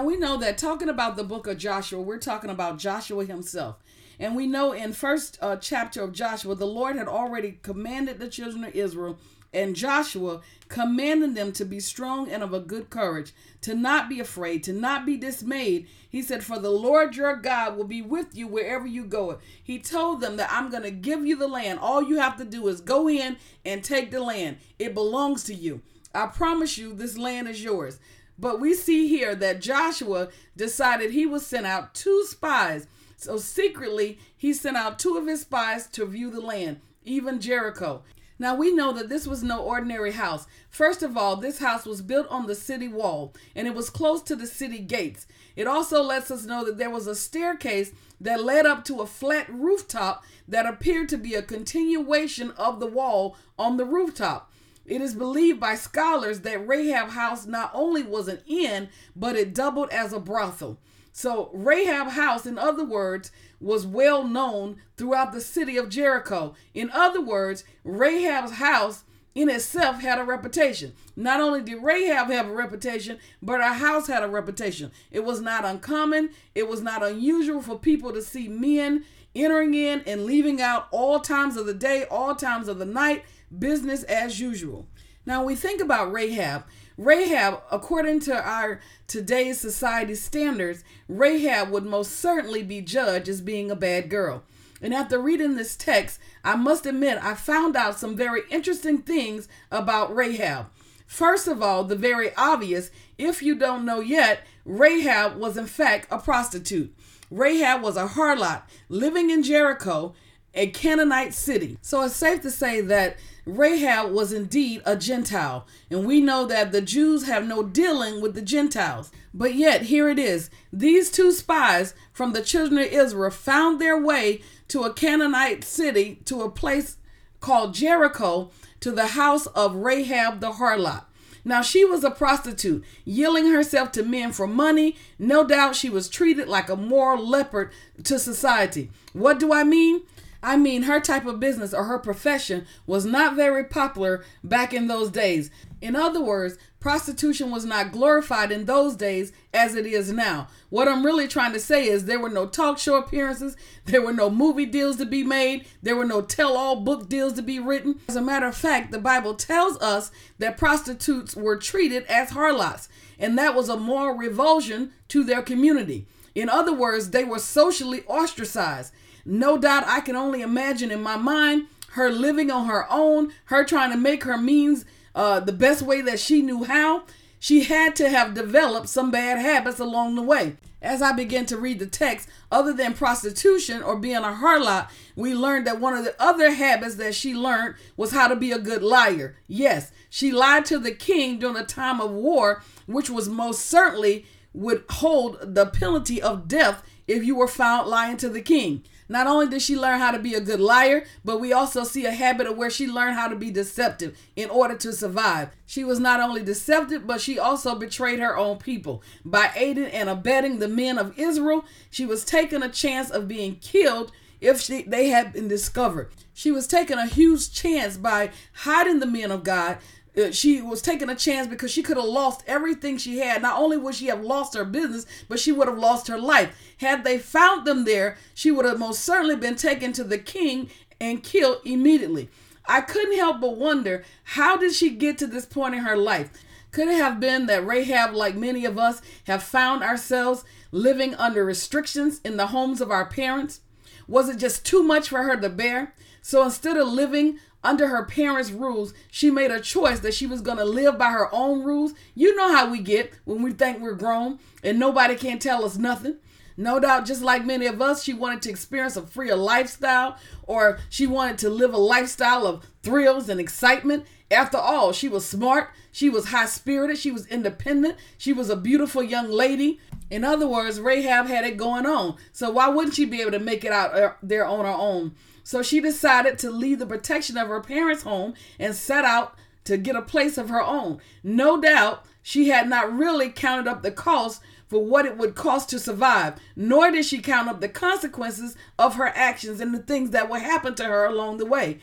We 0.03 0.17
know 0.17 0.37
that 0.37 0.57
talking 0.57 0.89
about 0.89 1.15
the 1.15 1.23
book 1.23 1.47
of 1.47 1.57
Joshua, 1.57 2.01
we're 2.01 2.17
talking 2.17 2.49
about 2.49 2.77
Joshua 2.77 3.25
himself. 3.25 3.77
And 4.19 4.35
we 4.35 4.47
know 4.47 4.73
in 4.73 4.93
first 4.93 5.37
uh, 5.41 5.55
chapter 5.57 6.01
of 6.01 6.11
Joshua, 6.11 6.55
the 6.55 6.67
Lord 6.67 6.95
had 6.95 7.07
already 7.07 7.59
commanded 7.61 8.19
the 8.19 8.29
children 8.29 8.65
of 8.65 8.75
Israel 8.75 9.17
and 9.55 9.75
Joshua, 9.75 10.41
commanding 10.67 11.33
them 11.33 11.53
to 11.53 11.63
be 11.63 11.79
strong 11.79 12.29
and 12.29 12.43
of 12.43 12.53
a 12.53 12.59
good 12.59 12.89
courage, 12.89 13.33
to 13.61 13.73
not 13.73 14.09
be 14.09 14.19
afraid, 14.19 14.63
to 14.63 14.73
not 14.73 15.05
be 15.05 15.15
dismayed. 15.15 15.87
He 16.09 16.21
said, 16.21 16.43
For 16.43 16.59
the 16.59 16.71
Lord 16.71 17.15
your 17.15 17.37
God 17.37 17.77
will 17.77 17.85
be 17.85 18.01
with 18.01 18.35
you 18.35 18.47
wherever 18.47 18.85
you 18.85 19.05
go. 19.05 19.39
He 19.63 19.79
told 19.79 20.19
them 20.19 20.35
that 20.35 20.51
I'm 20.51 20.69
going 20.69 20.83
to 20.83 20.91
give 20.91 21.25
you 21.25 21.37
the 21.37 21.47
land. 21.47 21.79
All 21.79 22.03
you 22.03 22.19
have 22.19 22.35
to 22.37 22.45
do 22.45 22.67
is 22.67 22.81
go 22.81 23.07
in 23.09 23.37
and 23.63 23.81
take 23.81 24.11
the 24.11 24.21
land, 24.21 24.57
it 24.77 24.93
belongs 24.93 25.45
to 25.45 25.53
you. 25.53 25.81
I 26.13 26.27
promise 26.27 26.77
you, 26.77 26.93
this 26.93 27.17
land 27.17 27.47
is 27.47 27.63
yours. 27.63 27.97
But 28.37 28.59
we 28.59 28.73
see 28.73 29.07
here 29.07 29.35
that 29.35 29.61
Joshua 29.61 30.27
decided 30.57 31.11
he 31.11 31.25
would 31.25 31.41
send 31.41 31.65
out 31.65 31.93
two 31.93 32.25
spies. 32.27 32.87
So 33.15 33.37
secretly, 33.37 34.19
he 34.35 34.51
sent 34.51 34.75
out 34.75 34.99
two 34.99 35.15
of 35.15 35.27
his 35.27 35.41
spies 35.41 35.87
to 35.87 36.05
view 36.05 36.29
the 36.29 36.41
land, 36.41 36.81
even 37.05 37.39
Jericho. 37.39 38.03
Now 38.37 38.55
we 38.55 38.73
know 38.73 38.91
that 38.91 39.07
this 39.07 39.25
was 39.25 39.43
no 39.43 39.61
ordinary 39.61 40.11
house. 40.11 40.45
First 40.69 41.03
of 41.03 41.15
all, 41.15 41.37
this 41.37 41.59
house 41.59 41.85
was 41.85 42.01
built 42.01 42.27
on 42.29 42.47
the 42.47 42.55
city 42.55 42.87
wall 42.87 43.33
and 43.55 43.67
it 43.67 43.73
was 43.73 43.89
close 43.89 44.21
to 44.23 44.35
the 44.35 44.47
city 44.47 44.79
gates. 44.79 45.25
It 45.55 45.67
also 45.67 46.03
lets 46.03 46.29
us 46.29 46.45
know 46.45 46.65
that 46.65 46.77
there 46.77 46.89
was 46.89 47.07
a 47.07 47.15
staircase 47.15 47.91
that 48.19 48.43
led 48.43 48.65
up 48.65 48.83
to 48.85 48.99
a 48.99 49.07
flat 49.07 49.47
rooftop 49.49 50.23
that 50.47 50.65
appeared 50.65 51.09
to 51.09 51.17
be 51.17 51.33
a 51.33 51.41
continuation 51.41 52.51
of 52.51 52.79
the 52.79 52.87
wall 52.87 53.37
on 53.57 53.77
the 53.77 53.85
rooftop. 53.85 54.51
It 54.85 55.01
is 55.01 55.15
believed 55.15 55.59
by 55.59 55.75
scholars 55.75 56.41
that 56.41 56.67
Rahab 56.67 57.09
House 57.09 57.45
not 57.45 57.71
only 57.73 58.03
was 58.03 58.27
an 58.27 58.41
inn, 58.45 58.89
but 59.15 59.35
it 59.35 59.53
doubled 59.53 59.89
as 59.91 60.13
a 60.13 60.19
brothel. 60.19 60.77
So, 61.17 61.49
Rahab 61.53 62.09
House, 62.09 62.45
in 62.45 62.59
other 62.59 62.83
words, 62.83 63.31
was 63.61 63.87
well 63.87 64.27
known 64.27 64.81
throughout 64.97 65.31
the 65.31 65.39
city 65.39 65.77
of 65.77 65.87
Jericho. 65.87 66.55
In 66.73 66.91
other 66.91 67.21
words, 67.21 67.63
Rahab's 67.85 68.51
house 68.51 69.05
in 69.33 69.49
itself 69.49 70.01
had 70.01 70.19
a 70.19 70.25
reputation. 70.25 70.91
Not 71.15 71.39
only 71.39 71.61
did 71.61 71.81
Rahab 71.81 72.27
have 72.27 72.49
a 72.49 72.53
reputation, 72.53 73.17
but 73.41 73.61
her 73.61 73.75
house 73.75 74.07
had 74.07 74.23
a 74.23 74.27
reputation. 74.27 74.91
It 75.09 75.23
was 75.23 75.39
not 75.39 75.63
uncommon, 75.63 76.31
it 76.53 76.67
was 76.67 76.81
not 76.81 77.01
unusual 77.01 77.61
for 77.61 77.79
people 77.79 78.11
to 78.11 78.21
see 78.21 78.49
men 78.49 79.05
entering 79.33 79.73
in 79.73 80.01
and 80.01 80.25
leaving 80.25 80.61
out 80.61 80.89
all 80.91 81.21
times 81.21 81.55
of 81.55 81.65
the 81.65 81.73
day, 81.73 82.03
all 82.11 82.35
times 82.35 82.67
of 82.67 82.77
the 82.77 82.85
night 82.85 83.23
business 83.57 84.03
as 84.03 84.41
usual. 84.41 84.85
Now 85.25 85.43
we 85.43 85.55
think 85.55 85.81
about 85.81 86.11
Rahab. 86.11 86.65
Rahab, 86.97 87.61
according 87.71 88.21
to 88.21 88.35
our 88.35 88.79
today's 89.07 89.59
society 89.59 90.15
standards, 90.15 90.83
Rahab 91.09 91.69
would 91.71 91.85
most 91.85 92.11
certainly 92.19 92.63
be 92.63 92.81
judged 92.81 93.27
as 93.27 93.41
being 93.41 93.69
a 93.69 93.75
bad 93.75 94.09
girl. 94.09 94.43
And 94.81 94.93
after 94.93 95.19
reading 95.19 95.55
this 95.55 95.75
text, 95.75 96.19
I 96.43 96.55
must 96.55 96.85
admit 96.85 97.17
I 97.21 97.33
found 97.33 97.75
out 97.75 97.97
some 97.97 98.15
very 98.15 98.41
interesting 98.49 98.99
things 98.99 99.47
about 99.71 100.15
Rahab. 100.15 100.67
First 101.07 101.47
of 101.47 101.61
all, 101.61 101.83
the 101.83 101.95
very 101.95 102.33
obvious, 102.35 102.91
if 103.17 103.41
you 103.41 103.55
don't 103.55 103.85
know 103.85 103.99
yet, 103.99 104.45
Rahab 104.63 105.37
was 105.37 105.57
in 105.57 105.65
fact 105.65 106.07
a 106.11 106.17
prostitute. 106.17 106.95
Rahab 107.31 107.81
was 107.81 107.97
a 107.97 108.07
harlot 108.07 108.63
living 108.89 109.29
in 109.29 109.43
Jericho, 109.43 110.13
a 110.53 110.67
Canaanite 110.67 111.33
city. 111.33 111.77
So 111.81 112.01
it's 112.03 112.15
safe 112.15 112.41
to 112.41 112.51
say 112.51 112.81
that 112.81 113.17
Rahab 113.45 114.11
was 114.11 114.33
indeed 114.33 114.81
a 114.85 114.95
Gentile, 114.95 115.67
and 115.91 116.05
we 116.05 116.19
know 116.19 116.45
that 116.47 116.71
the 116.71 116.81
Jews 116.81 117.27
have 117.27 117.47
no 117.47 117.61
dealing 117.61 118.19
with 118.19 118.33
the 118.33 118.41
Gentiles. 118.41 119.11
But 119.33 119.53
yet, 119.53 119.83
here 119.83 120.09
it 120.09 120.17
is 120.17 120.49
these 120.73 121.11
two 121.11 121.31
spies 121.31 121.93
from 122.11 122.33
the 122.33 122.41
children 122.41 122.79
of 122.79 122.87
Israel 122.87 123.29
found 123.29 123.79
their 123.79 123.99
way 123.99 124.41
to 124.69 124.83
a 124.83 124.93
Canaanite 124.93 125.63
city, 125.63 126.21
to 126.25 126.41
a 126.41 126.49
place 126.49 126.97
called 127.39 127.75
Jericho, 127.75 128.49
to 128.79 128.91
the 128.91 129.07
house 129.07 129.45
of 129.47 129.75
Rahab 129.75 130.39
the 130.39 130.53
harlot. 130.53 131.03
Now, 131.47 131.61
she 131.61 131.85
was 131.85 132.03
a 132.03 132.09
prostitute, 132.09 132.83
yielding 133.05 133.51
herself 133.51 133.91
to 133.91 134.03
men 134.03 134.31
for 134.31 134.47
money. 134.47 134.95
No 135.19 135.45
doubt 135.45 135.75
she 135.75 135.91
was 135.91 136.09
treated 136.09 136.47
like 136.47 136.69
a 136.69 136.75
moral 136.75 137.23
leopard 137.23 137.71
to 138.03 138.17
society. 138.17 138.89
What 139.13 139.39
do 139.39 139.53
I 139.53 139.63
mean? 139.63 140.01
I 140.45 140.57
mean, 140.57 140.83
her 140.83 140.99
type 140.99 141.25
of 141.25 141.39
business 141.39 141.73
or 141.73 141.85
her 141.85 141.97
profession 141.97 142.67
was 142.85 143.03
not 143.03 143.35
very 143.35 143.63
popular 143.63 144.23
back 144.43 144.75
in 144.75 144.85
those 144.85 145.09
days. 145.09 145.49
In 145.81 145.95
other 145.95 146.21
words, 146.21 146.55
prostitution 146.79 147.49
was 147.49 147.65
not 147.65 147.91
glorified 147.91 148.51
in 148.51 148.65
those 148.65 148.95
days 148.95 149.33
as 149.55 149.73
it 149.73 149.87
is 149.87 150.11
now. 150.11 150.47
What 150.69 150.87
I'm 150.87 151.03
really 151.03 151.27
trying 151.27 151.53
to 151.53 151.59
say 151.59 151.87
is 151.87 152.05
there 152.05 152.19
were 152.19 152.29
no 152.29 152.45
talk 152.45 152.77
show 152.77 152.95
appearances, 152.95 153.57
there 153.85 154.03
were 154.03 154.13
no 154.13 154.29
movie 154.29 154.67
deals 154.67 154.97
to 154.97 155.05
be 155.07 155.23
made, 155.23 155.65
there 155.81 155.95
were 155.95 156.05
no 156.05 156.21
tell 156.21 156.55
all 156.55 156.75
book 156.75 157.09
deals 157.09 157.33
to 157.33 157.41
be 157.41 157.57
written. 157.57 157.99
As 158.07 158.15
a 158.15 158.21
matter 158.21 158.45
of 158.45 158.55
fact, 158.55 158.91
the 158.91 158.99
Bible 158.99 159.33
tells 159.33 159.81
us 159.81 160.11
that 160.37 160.59
prostitutes 160.59 161.35
were 161.35 161.57
treated 161.57 162.05
as 162.05 162.29
harlots, 162.29 162.87
and 163.17 163.35
that 163.39 163.55
was 163.55 163.67
a 163.67 163.77
moral 163.77 164.15
revulsion 164.15 164.91
to 165.07 165.23
their 165.23 165.41
community. 165.41 166.05
In 166.35 166.49
other 166.49 166.73
words, 166.73 167.09
they 167.09 167.23
were 167.23 167.39
socially 167.39 168.03
ostracized. 168.03 168.93
No 169.25 169.57
doubt 169.57 169.87
I 169.87 170.01
can 170.01 170.15
only 170.15 170.41
imagine 170.41 170.91
in 170.91 171.01
my 171.01 171.17
mind 171.17 171.67
her 171.91 172.11
living 172.11 172.51
on 172.51 172.67
her 172.67 172.85
own, 172.89 173.31
her 173.45 173.63
trying 173.63 173.91
to 173.91 173.97
make 173.97 174.23
her 174.23 174.37
means 174.37 174.85
uh, 175.15 175.39
the 175.39 175.53
best 175.53 175.81
way 175.81 176.01
that 176.01 176.19
she 176.19 176.41
knew 176.41 176.65
how. 176.65 177.03
She 177.39 177.63
had 177.63 177.95
to 177.97 178.09
have 178.09 178.33
developed 178.33 178.89
some 178.89 179.11
bad 179.11 179.39
habits 179.39 179.79
along 179.79 180.15
the 180.15 180.21
way. 180.21 180.57
As 180.81 181.01
I 181.01 181.13
began 181.13 181.45
to 181.47 181.57
read 181.57 181.79
the 181.79 181.87
text, 181.87 182.29
other 182.51 182.73
than 182.73 182.93
prostitution 182.93 183.81
or 183.81 183.97
being 183.97 184.17
a 184.17 184.37
harlot, 184.39 184.89
we 185.15 185.33
learned 185.33 185.65
that 185.65 185.79
one 185.79 185.95
of 185.95 186.05
the 186.05 186.15
other 186.21 186.51
habits 186.51 186.95
that 186.95 187.15
she 187.15 187.33
learned 187.33 187.75
was 187.97 188.11
how 188.11 188.27
to 188.27 188.35
be 188.35 188.51
a 188.51 188.59
good 188.59 188.83
liar. 188.83 189.35
Yes, 189.47 189.91
she 190.09 190.31
lied 190.31 190.65
to 190.65 190.77
the 190.77 190.91
king 190.91 191.39
during 191.39 191.57
a 191.57 191.65
time 191.65 191.99
of 191.99 192.11
war, 192.11 192.61
which 192.85 193.09
was 193.09 193.27
most 193.27 193.65
certainly 193.65 194.25
would 194.53 194.83
hold 194.89 195.55
the 195.55 195.65
penalty 195.65 196.21
of 196.21 196.47
death 196.47 196.83
if 197.07 197.23
you 197.23 197.35
were 197.35 197.47
found 197.47 197.87
lying 197.87 198.17
to 198.17 198.29
the 198.29 198.41
king. 198.41 198.83
Not 199.07 199.27
only 199.27 199.47
did 199.47 199.61
she 199.61 199.75
learn 199.75 199.99
how 199.99 200.11
to 200.11 200.19
be 200.19 200.33
a 200.33 200.41
good 200.41 200.59
liar, 200.59 201.05
but 201.23 201.39
we 201.39 201.53
also 201.53 201.83
see 201.83 202.05
a 202.05 202.11
habit 202.11 202.47
of 202.47 202.57
where 202.57 202.69
she 202.69 202.87
learned 202.87 203.15
how 203.15 203.27
to 203.27 203.35
be 203.35 203.51
deceptive 203.51 204.17
in 204.35 204.49
order 204.49 204.75
to 204.77 204.93
survive. 204.93 205.49
She 205.65 205.83
was 205.83 205.99
not 205.99 206.19
only 206.19 206.43
deceptive, 206.43 207.05
but 207.05 207.21
she 207.21 207.37
also 207.37 207.75
betrayed 207.75 208.19
her 208.19 208.37
own 208.37 208.57
people. 208.57 209.03
By 209.23 209.51
aiding 209.55 209.85
and 209.85 210.09
abetting 210.09 210.59
the 210.59 210.67
men 210.67 210.97
of 210.97 211.17
Israel, 211.19 211.65
she 211.89 212.05
was 212.05 212.25
taking 212.25 212.63
a 212.63 212.69
chance 212.69 213.09
of 213.09 213.27
being 213.27 213.57
killed 213.57 214.11
if 214.41 214.61
she, 214.61 214.83
they 214.83 215.09
had 215.09 215.33
been 215.33 215.47
discovered. 215.47 216.11
She 216.33 216.51
was 216.51 216.67
taking 216.67 216.97
a 216.97 217.07
huge 217.07 217.53
chance 217.53 217.97
by 217.97 218.31
hiding 218.53 218.99
the 218.99 219.05
men 219.05 219.31
of 219.31 219.43
God 219.43 219.77
Uh, 220.17 220.31
she 220.31 220.61
was 220.61 220.81
taking 220.81 221.09
a 221.09 221.15
chance 221.15 221.47
because 221.47 221.71
she 221.71 221.83
could 221.83 221.97
have 221.97 222.05
lost 222.05 222.43
everything 222.47 222.97
she 222.97 223.19
had. 223.19 223.41
Not 223.41 223.59
only 223.59 223.77
would 223.77 223.95
she 223.95 224.07
have 224.07 224.23
lost 224.23 224.55
her 224.55 224.65
business, 224.65 225.05
but 225.27 225.39
she 225.39 225.51
would 225.51 225.67
have 225.67 225.77
lost 225.77 226.07
her 226.07 226.17
life. 226.17 226.55
Had 226.77 227.03
they 227.03 227.17
found 227.17 227.65
them 227.65 227.85
there, 227.85 228.17
she 228.33 228.51
would 228.51 228.65
have 228.65 228.79
most 228.79 229.03
certainly 229.03 229.35
been 229.35 229.55
taken 229.55 229.91
to 229.93 230.03
the 230.03 230.17
king 230.17 230.69
and 230.99 231.23
killed 231.23 231.59
immediately. 231.65 232.29
I 232.67 232.81
couldn't 232.81 233.17
help 233.17 233.41
but 233.41 233.57
wonder 233.57 234.03
how 234.23 234.57
did 234.57 234.73
she 234.73 234.89
get 234.89 235.17
to 235.19 235.27
this 235.27 235.45
point 235.45 235.75
in 235.75 235.81
her 235.81 235.97
life? 235.97 236.31
Could 236.71 236.87
it 236.89 236.97
have 236.97 237.19
been 237.19 237.45
that 237.45 237.65
Rahab, 237.65 238.13
like 238.13 238.35
many 238.35 238.65
of 238.65 238.77
us, 238.77 239.01
have 239.27 239.43
found 239.43 239.83
ourselves 239.83 240.43
living 240.71 241.15
under 241.15 241.45
restrictions 241.45 242.19
in 242.25 242.37
the 242.37 242.47
homes 242.47 242.81
of 242.81 242.91
our 242.91 243.05
parents? 243.05 243.61
Was 244.07 244.29
it 244.29 244.37
just 244.37 244.65
too 244.65 244.83
much 244.83 245.09
for 245.09 245.23
her 245.23 245.37
to 245.37 245.49
bear? 245.49 245.93
So 246.21 246.43
instead 246.43 246.75
of 246.75 246.87
living 246.87 247.39
under 247.65 247.87
her 247.87 248.05
parents' 248.05 248.51
rules, 248.51 248.93
she 249.11 249.31
made 249.31 249.51
a 249.51 249.59
choice 249.59 249.99
that 250.01 250.13
she 250.13 250.27
was 250.27 250.41
going 250.41 250.57
to 250.57 250.65
live 250.65 250.97
by 250.97 251.09
her 251.09 251.33
own 251.33 251.63
rules. 251.63 251.93
You 252.13 252.35
know 252.35 252.55
how 252.55 252.69
we 252.69 252.79
get 252.79 253.13
when 253.25 253.41
we 253.41 253.51
think 253.51 253.81
we're 253.81 253.95
grown 253.95 254.39
and 254.63 254.79
nobody 254.79 255.15
can 255.15 255.39
tell 255.39 255.65
us 255.65 255.77
nothing. 255.77 256.17
No 256.57 256.79
doubt, 256.79 257.05
just 257.05 257.21
like 257.21 257.45
many 257.45 257.65
of 257.65 257.81
us, 257.81 258.03
she 258.03 258.13
wanted 258.13 258.41
to 258.43 258.49
experience 258.49 258.95
a 258.95 259.01
freer 259.01 259.35
lifestyle 259.35 260.17
or 260.43 260.79
she 260.89 261.05
wanted 261.05 261.37
to 261.39 261.49
live 261.49 261.73
a 261.73 261.77
lifestyle 261.77 262.47
of 262.47 262.65
thrills 262.81 263.27
and 263.27 263.39
excitement. 263.39 264.05
After 264.31 264.57
all, 264.57 264.93
she 264.93 265.09
was 265.09 265.25
smart, 265.25 265.69
she 265.91 266.09
was 266.09 266.27
high 266.27 266.45
spirited, 266.45 266.97
she 266.97 267.11
was 267.11 267.27
independent, 267.27 267.97
she 268.17 268.31
was 268.31 268.49
a 268.49 268.55
beautiful 268.55 269.03
young 269.03 269.29
lady. 269.29 269.79
In 270.09 270.23
other 270.23 270.47
words, 270.47 270.79
Rahab 270.79 271.27
had 271.27 271.45
it 271.45 271.57
going 271.57 271.85
on. 271.85 272.15
So 272.31 272.51
why 272.51 272.69
wouldn't 272.69 272.95
she 272.95 273.05
be 273.05 273.21
able 273.21 273.31
to 273.31 273.39
make 273.39 273.65
it 273.65 273.71
out 273.71 273.93
uh, 273.97 274.13
there 274.23 274.45
on 274.45 274.65
her 274.65 274.71
own? 274.71 275.15
So 275.45 275.61
she 275.61 275.79
decided 275.79 276.39
to 276.39 276.49
leave 276.49 276.79
the 276.79 276.87
protection 276.87 277.37
of 277.37 277.49
her 277.49 277.61
parents' 277.61 278.01
home 278.01 278.33
and 278.57 278.73
set 278.73 279.05
out 279.05 279.35
to 279.65 279.77
get 279.77 279.95
a 279.95 280.01
place 280.01 280.39
of 280.39 280.49
her 280.49 280.61
own. 280.61 280.99
No 281.23 281.61
doubt 281.61 282.03
she 282.23 282.49
had 282.49 282.67
not 282.67 282.91
really 282.91 283.29
counted 283.29 283.69
up 283.69 283.83
the 283.83 283.91
cost 283.91 284.41
for 284.67 284.83
what 284.83 285.05
it 285.05 285.17
would 285.17 285.35
cost 285.35 285.69
to 285.69 285.77
survive, 285.77 286.39
nor 286.55 286.89
did 286.89 287.05
she 287.05 287.19
count 287.19 287.47
up 287.47 287.61
the 287.61 287.69
consequences 287.69 288.57
of 288.79 288.95
her 288.95 289.09
actions 289.09 289.61
and 289.61 289.71
the 289.71 289.79
things 289.79 290.09
that 290.09 290.31
would 290.31 290.41
happen 290.41 290.73
to 290.73 290.85
her 290.85 291.05
along 291.05 291.37
the 291.37 291.45
way. 291.45 291.77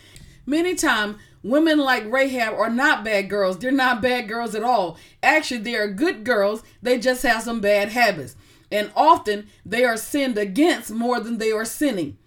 Many 0.44 0.74
times, 0.74 1.18
women 1.44 1.78
like 1.78 2.12
Rahab 2.12 2.54
are 2.54 2.68
not 2.68 3.04
bad 3.04 3.30
girls. 3.30 3.60
They're 3.60 3.70
not 3.70 4.02
bad 4.02 4.26
girls 4.26 4.56
at 4.56 4.64
all. 4.64 4.98
Actually, 5.22 5.60
they 5.60 5.76
are 5.76 5.86
good 5.86 6.24
girls. 6.24 6.64
They 6.82 6.98
just 6.98 7.22
have 7.22 7.44
some 7.44 7.60
bad 7.60 7.90
habits. 7.90 8.34
And 8.72 8.90
often 8.96 9.46
they 9.64 9.84
are 9.84 9.96
sinned 9.96 10.36
against 10.36 10.90
more 10.90 11.20
than 11.20 11.38
they 11.38 11.52
are 11.52 11.64
sinning 11.64 12.18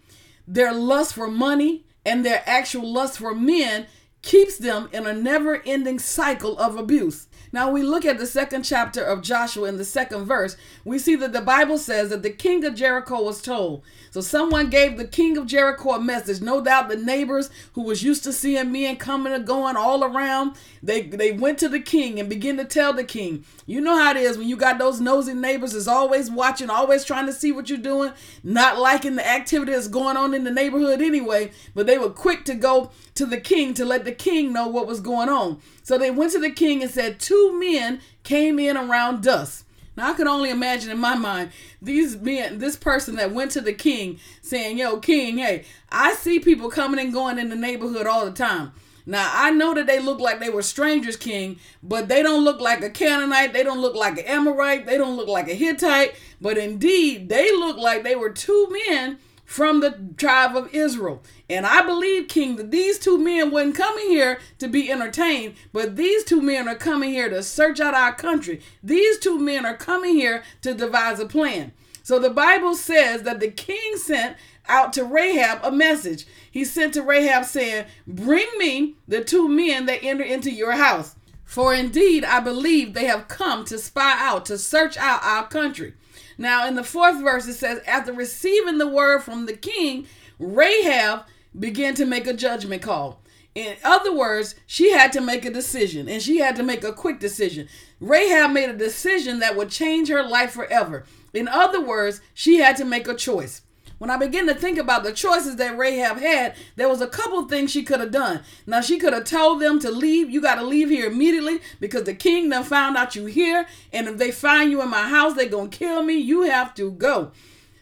their 0.48 0.74
lust 0.74 1.14
for 1.14 1.28
money 1.28 1.86
and 2.06 2.26
their 2.26 2.44
actual 2.46 2.92
lust 2.92 3.18
for 3.18 3.34
men 3.34 3.88
keeps 4.26 4.58
them 4.58 4.90
in 4.92 5.06
a 5.06 5.14
never 5.14 5.62
ending 5.66 6.00
cycle 6.00 6.58
of 6.58 6.76
abuse. 6.76 7.28
Now, 7.52 7.72
we 7.72 7.84
look 7.84 8.04
at 8.04 8.18
the 8.18 8.26
second 8.26 8.64
chapter 8.64 9.02
of 9.02 9.22
Joshua 9.22 9.70
in 9.70 9.78
the 9.78 9.86
second 9.86 10.26
verse, 10.26 10.58
we 10.84 11.00
see 11.00 11.16
that 11.16 11.32
the 11.32 11.42
Bible 11.42 11.78
says 11.78 12.10
that 12.10 12.22
the 12.22 12.32
king 12.32 12.66
of 12.66 12.76
Jericho 12.76 13.22
was 13.22 13.42
told. 13.42 13.84
So, 14.10 14.20
someone 14.20 14.70
gave 14.70 14.98
the 14.98 15.08
king 15.08 15.38
of 15.38 15.46
Jericho 15.46 15.92
a 15.92 16.02
message. 16.02 16.42
No 16.42 16.60
doubt 16.60 16.90
the 16.90 16.98
neighbors 16.98 17.50
who 17.74 17.84
was 17.84 18.04
used 18.04 18.24
to 18.24 18.34
seeing 18.34 18.72
men 18.72 18.98
coming 18.98 19.32
and 19.32 19.46
going 19.48 19.78
all 19.78 20.04
around, 20.04 20.58
they, 20.82 21.04
they 21.04 21.32
went 21.32 21.60
to 21.60 21.70
the 21.70 21.80
king 21.80 22.20
and 22.20 22.28
began 22.28 22.58
to 22.58 22.66
tell 22.66 22.94
the 22.94 23.04
king, 23.04 23.46
You 23.68 23.80
know 23.80 23.96
how 23.96 24.12
it 24.12 24.18
is 24.18 24.38
when 24.38 24.50
you 24.50 24.58
got 24.58 24.80
those 24.80 25.00
nosy 25.00 25.34
neighbors 25.34 25.76
is 25.76 25.88
always 25.88 26.32
watching, 26.32 26.70
always 26.70 27.06
trying 27.06 27.28
to 27.28 27.34
see 27.34 27.52
what 27.52 27.70
you're 27.70 27.78
doing, 27.78 28.12
not 28.44 28.80
liking 28.80 29.16
the 29.16 29.28
activity 29.28 29.72
that's 29.72 29.88
going 29.88 30.18
on 30.18 30.34
in 30.34 30.44
the 30.44 30.52
neighborhood 30.52 31.02
anyway, 31.02 31.52
but 31.76 31.86
they 31.86 32.00
were 32.00 32.10
quick 32.10 32.44
to 32.46 32.56
go 32.56 32.92
to 33.14 33.26
the 33.26 33.40
king 33.40 33.74
to 33.74 33.86
let 33.86 34.04
the 34.04 34.12
king 34.16 34.52
know 34.52 34.68
what 34.68 34.88
was 34.88 35.00
going 35.00 35.30
on. 35.30 35.62
So 35.84 35.98
they 35.98 36.12
went 36.12 36.32
to 36.32 36.40
the 36.40 36.52
king 36.52 36.82
and 36.82 36.92
said, 36.92 37.20
Two 37.20 37.58
men 37.60 38.02
came 38.24 38.60
in 38.60 38.78
around 38.78 39.24
dusk. 39.24 39.66
Now 39.96 40.12
I 40.12 40.14
can 40.14 40.28
only 40.28 40.50
imagine 40.50 40.92
in 40.92 41.00
my 41.00 41.16
mind 41.16 41.52
these 41.82 42.18
men, 42.18 42.58
this 42.58 42.76
person 42.76 43.16
that 43.16 43.32
went 43.32 43.52
to 43.52 43.62
the 43.62 43.74
king 43.74 44.20
saying, 44.42 44.78
Yo, 44.78 44.98
king, 44.98 45.38
hey, 45.38 45.66
I 45.90 46.14
see 46.14 46.40
people 46.40 46.70
coming 46.70 47.00
and 47.00 47.14
going 47.14 47.40
in 47.40 47.50
the 47.50 47.56
neighborhood 47.56 48.08
all 48.08 48.26
the 48.26 48.32
time. 48.32 48.74
Now 49.06 49.30
I 49.32 49.52
know 49.52 49.74
that 49.76 49.86
they 49.86 50.00
look 50.00 50.20
like 50.20 50.40
they 50.40 50.50
were 50.50 50.64
strangers, 50.64 51.16
King, 51.16 51.60
but 51.84 52.08
they 52.08 52.24
don't 52.24 52.44
look 52.44 52.60
like 52.60 52.82
a 52.82 52.90
Canaanite, 52.90 53.54
they 53.54 53.64
don't 53.64 53.82
look 53.82 53.96
like 53.96 54.18
an 54.18 54.26
Amorite, 54.26 54.86
they 54.86 54.98
don't 54.98 55.16
look 55.16 55.28
like 55.28 55.48
a 55.48 55.54
Hittite, 55.54 56.16
but 56.42 56.58
indeed 56.58 57.30
they 57.30 57.52
look 57.52 57.78
like 57.78 58.04
they 58.04 58.16
were 58.16 58.32
two 58.32 58.68
men 58.90 59.20
from 59.46 59.80
the 59.80 59.98
tribe 60.18 60.56
of 60.56 60.74
Israel. 60.74 61.22
And 61.50 61.66
I 61.66 61.82
believe, 61.84 62.28
King, 62.28 62.56
that 62.58 62.72
these 62.72 63.00
two 63.00 63.18
men 63.18 63.52
weren't 63.52 63.76
coming 63.76 64.08
here 64.08 64.40
to 64.60 64.68
be 64.68 64.92
entertained, 64.92 65.56
but 65.72 65.96
these 65.96 66.24
two 66.24 66.42
men 66.42 66.68
are 66.68 66.76
coming 66.76 67.12
here 67.12 67.30
to 67.30 67.44
search 67.44 67.80
out 67.80 67.94
our 67.94 68.14
country. 68.14 68.62
These 68.84 69.20
two 69.20 69.40
men 69.40 69.66
are 69.66 69.78
coming 69.78 70.16
here 70.16 70.44
to 70.62 70.74
devise 70.74 71.20
a 71.20 71.26
plan. 71.26 71.72
So 72.04 72.20
the 72.20 72.30
Bible 72.30 72.76
says 72.76 73.24
that 73.24 73.40
the 73.40 73.50
king 73.50 73.98
sent 73.98 74.38
out 74.68 74.94
to 74.94 75.04
Rahab 75.04 75.60
a 75.64 75.72
message. 75.72 76.26
He 76.52 76.66
sent 76.66 76.94
to 76.96 77.02
Rahab 77.02 77.46
saying, 77.46 77.86
Bring 78.08 78.48
me 78.58 78.96
the 79.08 79.24
two 79.24 79.48
men 79.48 79.86
that 79.86 80.04
enter 80.04 80.24
into 80.24 80.52
your 80.52 80.74
house. 80.74 81.16
For 81.44 81.74
indeed, 81.74 82.24
I 82.24 82.40
believe 82.40 82.94
they 82.94 83.06
have 83.06 83.28
come 83.28 83.66
to 83.66 83.78
spy 83.78 84.16
out, 84.18 84.46
to 84.48 84.58
search 84.58 84.98
out 84.98 85.24
our 85.24 85.48
country. 85.48 85.94
Now, 86.38 86.68
in 86.68 86.76
the 86.76 86.84
fourth 86.84 87.22
verse, 87.22 87.48
it 87.48 87.54
says, 87.54 87.82
After 87.88 88.14
receiving 88.14 88.78
the 88.78 88.88
word 88.88 89.24
from 89.24 89.46
the 89.46 89.56
king, 89.56 90.08
Rahab 90.40 91.26
began 91.58 91.94
to 91.96 92.06
make 92.06 92.28
a 92.28 92.34
judgment 92.34 92.82
call. 92.82 93.22
In 93.54 93.78
other 93.86 94.14
words, 94.14 94.56
she 94.68 94.92
had 94.92 95.14
to 95.14 95.22
make 95.22 95.46
a 95.46 95.50
decision 95.50 96.10
and 96.10 96.22
she 96.22 96.40
had 96.40 96.58
to 96.58 96.64
make 96.64 96.84
a 96.84 96.92
quick 96.92 97.22
decision. 97.22 97.70
Rahab 98.02 98.52
made 98.52 98.70
a 98.70 98.78
decision 98.78 99.40
that 99.40 99.56
would 99.56 99.70
change 99.70 100.10
her 100.10 100.24
life 100.24 100.52
forever. 100.52 101.06
In 101.34 101.48
other 101.48 101.80
words, 101.80 102.20
she 102.34 102.58
had 102.58 102.76
to 102.78 102.86
make 102.86 103.08
a 103.08 103.16
choice. 103.16 103.62
When 103.98 104.10
I 104.10 104.18
begin 104.18 104.46
to 104.48 104.54
think 104.54 104.78
about 104.78 105.04
the 105.04 105.14
choices 105.14 105.56
that 105.56 105.78
Rahab 105.78 106.18
had, 106.18 106.56
there 106.76 106.90
was 106.90 107.00
a 107.00 107.08
couple 107.08 107.48
things 107.48 107.72
she 107.72 107.84
could 107.84 108.02
have 108.02 108.12
done. 108.12 108.42
Now 108.68 108.82
she 108.82 109.00
could 109.00 109.14
have 109.14 109.24
told 109.24 109.62
them 109.62 109.80
to 109.80 109.90
leave. 109.90 110.30
You 110.30 110.42
got 110.42 110.56
to 110.56 110.64
leave 110.64 110.90
here 110.90 111.08
immediately 111.08 111.62
because 111.80 112.04
the 112.04 112.14
king 112.14 112.50
done 112.50 112.66
found 112.66 112.98
out 112.98 113.16
you 113.16 113.26
here, 113.26 113.68
and 113.94 114.08
if 114.08 114.18
they 114.18 114.32
find 114.32 114.70
you 114.70 114.82
in 114.82 114.90
my 114.90 115.08
house, 115.08 115.36
they 115.36 115.48
gonna 115.48 115.70
kill 115.70 116.04
me. 116.04 116.18
You 116.18 116.42
have 116.44 116.74
to 116.76 116.92
go. 116.92 117.32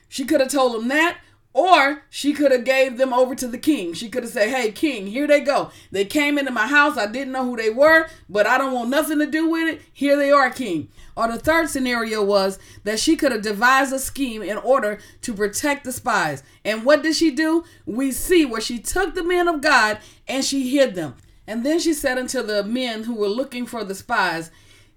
She 0.08 0.26
could 0.26 0.42
have 0.42 0.52
told 0.52 0.76
them 0.76 0.88
that, 0.90 1.18
or 1.54 2.04
she 2.10 2.34
could 2.34 2.52
have 2.52 2.66
gave 2.66 2.98
them 2.98 3.14
over 3.14 3.36
to 3.36 3.48
the 3.48 3.58
king. 3.58 3.94
She 3.94 4.10
could 4.10 4.24
have 4.24 4.32
said, 4.32 4.50
"Hey, 4.50 4.72
king, 4.72 5.08
here 5.08 5.28
they 5.28 5.40
go. 5.40 5.72
They 5.92 6.06
came 6.06 6.38
into 6.38 6.52
my 6.52 6.68
house. 6.68 6.98
I 6.98 7.06
didn't 7.06 7.32
know 7.32 7.46
who 7.46 7.56
they 7.56 7.70
were, 7.70 8.08
but 8.28 8.48
I 8.48 8.58
don't 8.58 8.74
want 8.74 8.90
nothing 8.90 9.20
to 9.20 9.28
do 9.28 9.48
with 9.48 9.76
it. 9.76 9.82
Here 9.94 10.18
they 10.18 10.32
are, 10.32 10.50
king." 10.50 10.90
Or 11.16 11.28
the 11.28 11.38
third 11.38 11.70
scenario 11.70 12.24
was 12.24 12.58
that 12.84 13.00
she 13.00 13.16
could 13.16 13.32
have 13.32 13.44
devised 13.44 13.94
a 13.94 14.00
scheme 14.00 14.42
in 14.42 14.58
order 14.58 15.00
to 15.22 15.34
protect 15.34 15.84
the 15.84 15.92
spies. 15.92 16.42
And 16.66 16.84
what 16.84 17.04
did 17.04 17.16
she 17.16 17.30
do? 17.30 17.64
We 17.86 18.12
see 18.12 18.46
where 18.46 18.62
she 18.62 18.80
took 18.80 19.14
the 19.14 19.24
men 19.24 19.48
of 19.48 19.62
God 19.62 20.00
and 20.28 20.44
she 20.44 20.70
hid 20.76 20.96
them. 20.96 21.16
And 21.46 21.64
then 21.64 21.80
she 21.80 21.94
said 21.94 22.18
unto 22.18 22.42
the 22.42 22.64
men 22.64 23.04
who 23.04 23.14
were 23.14 23.28
looking 23.28 23.66
for 23.68 23.84
the 23.84 23.94
spies, 23.94 24.50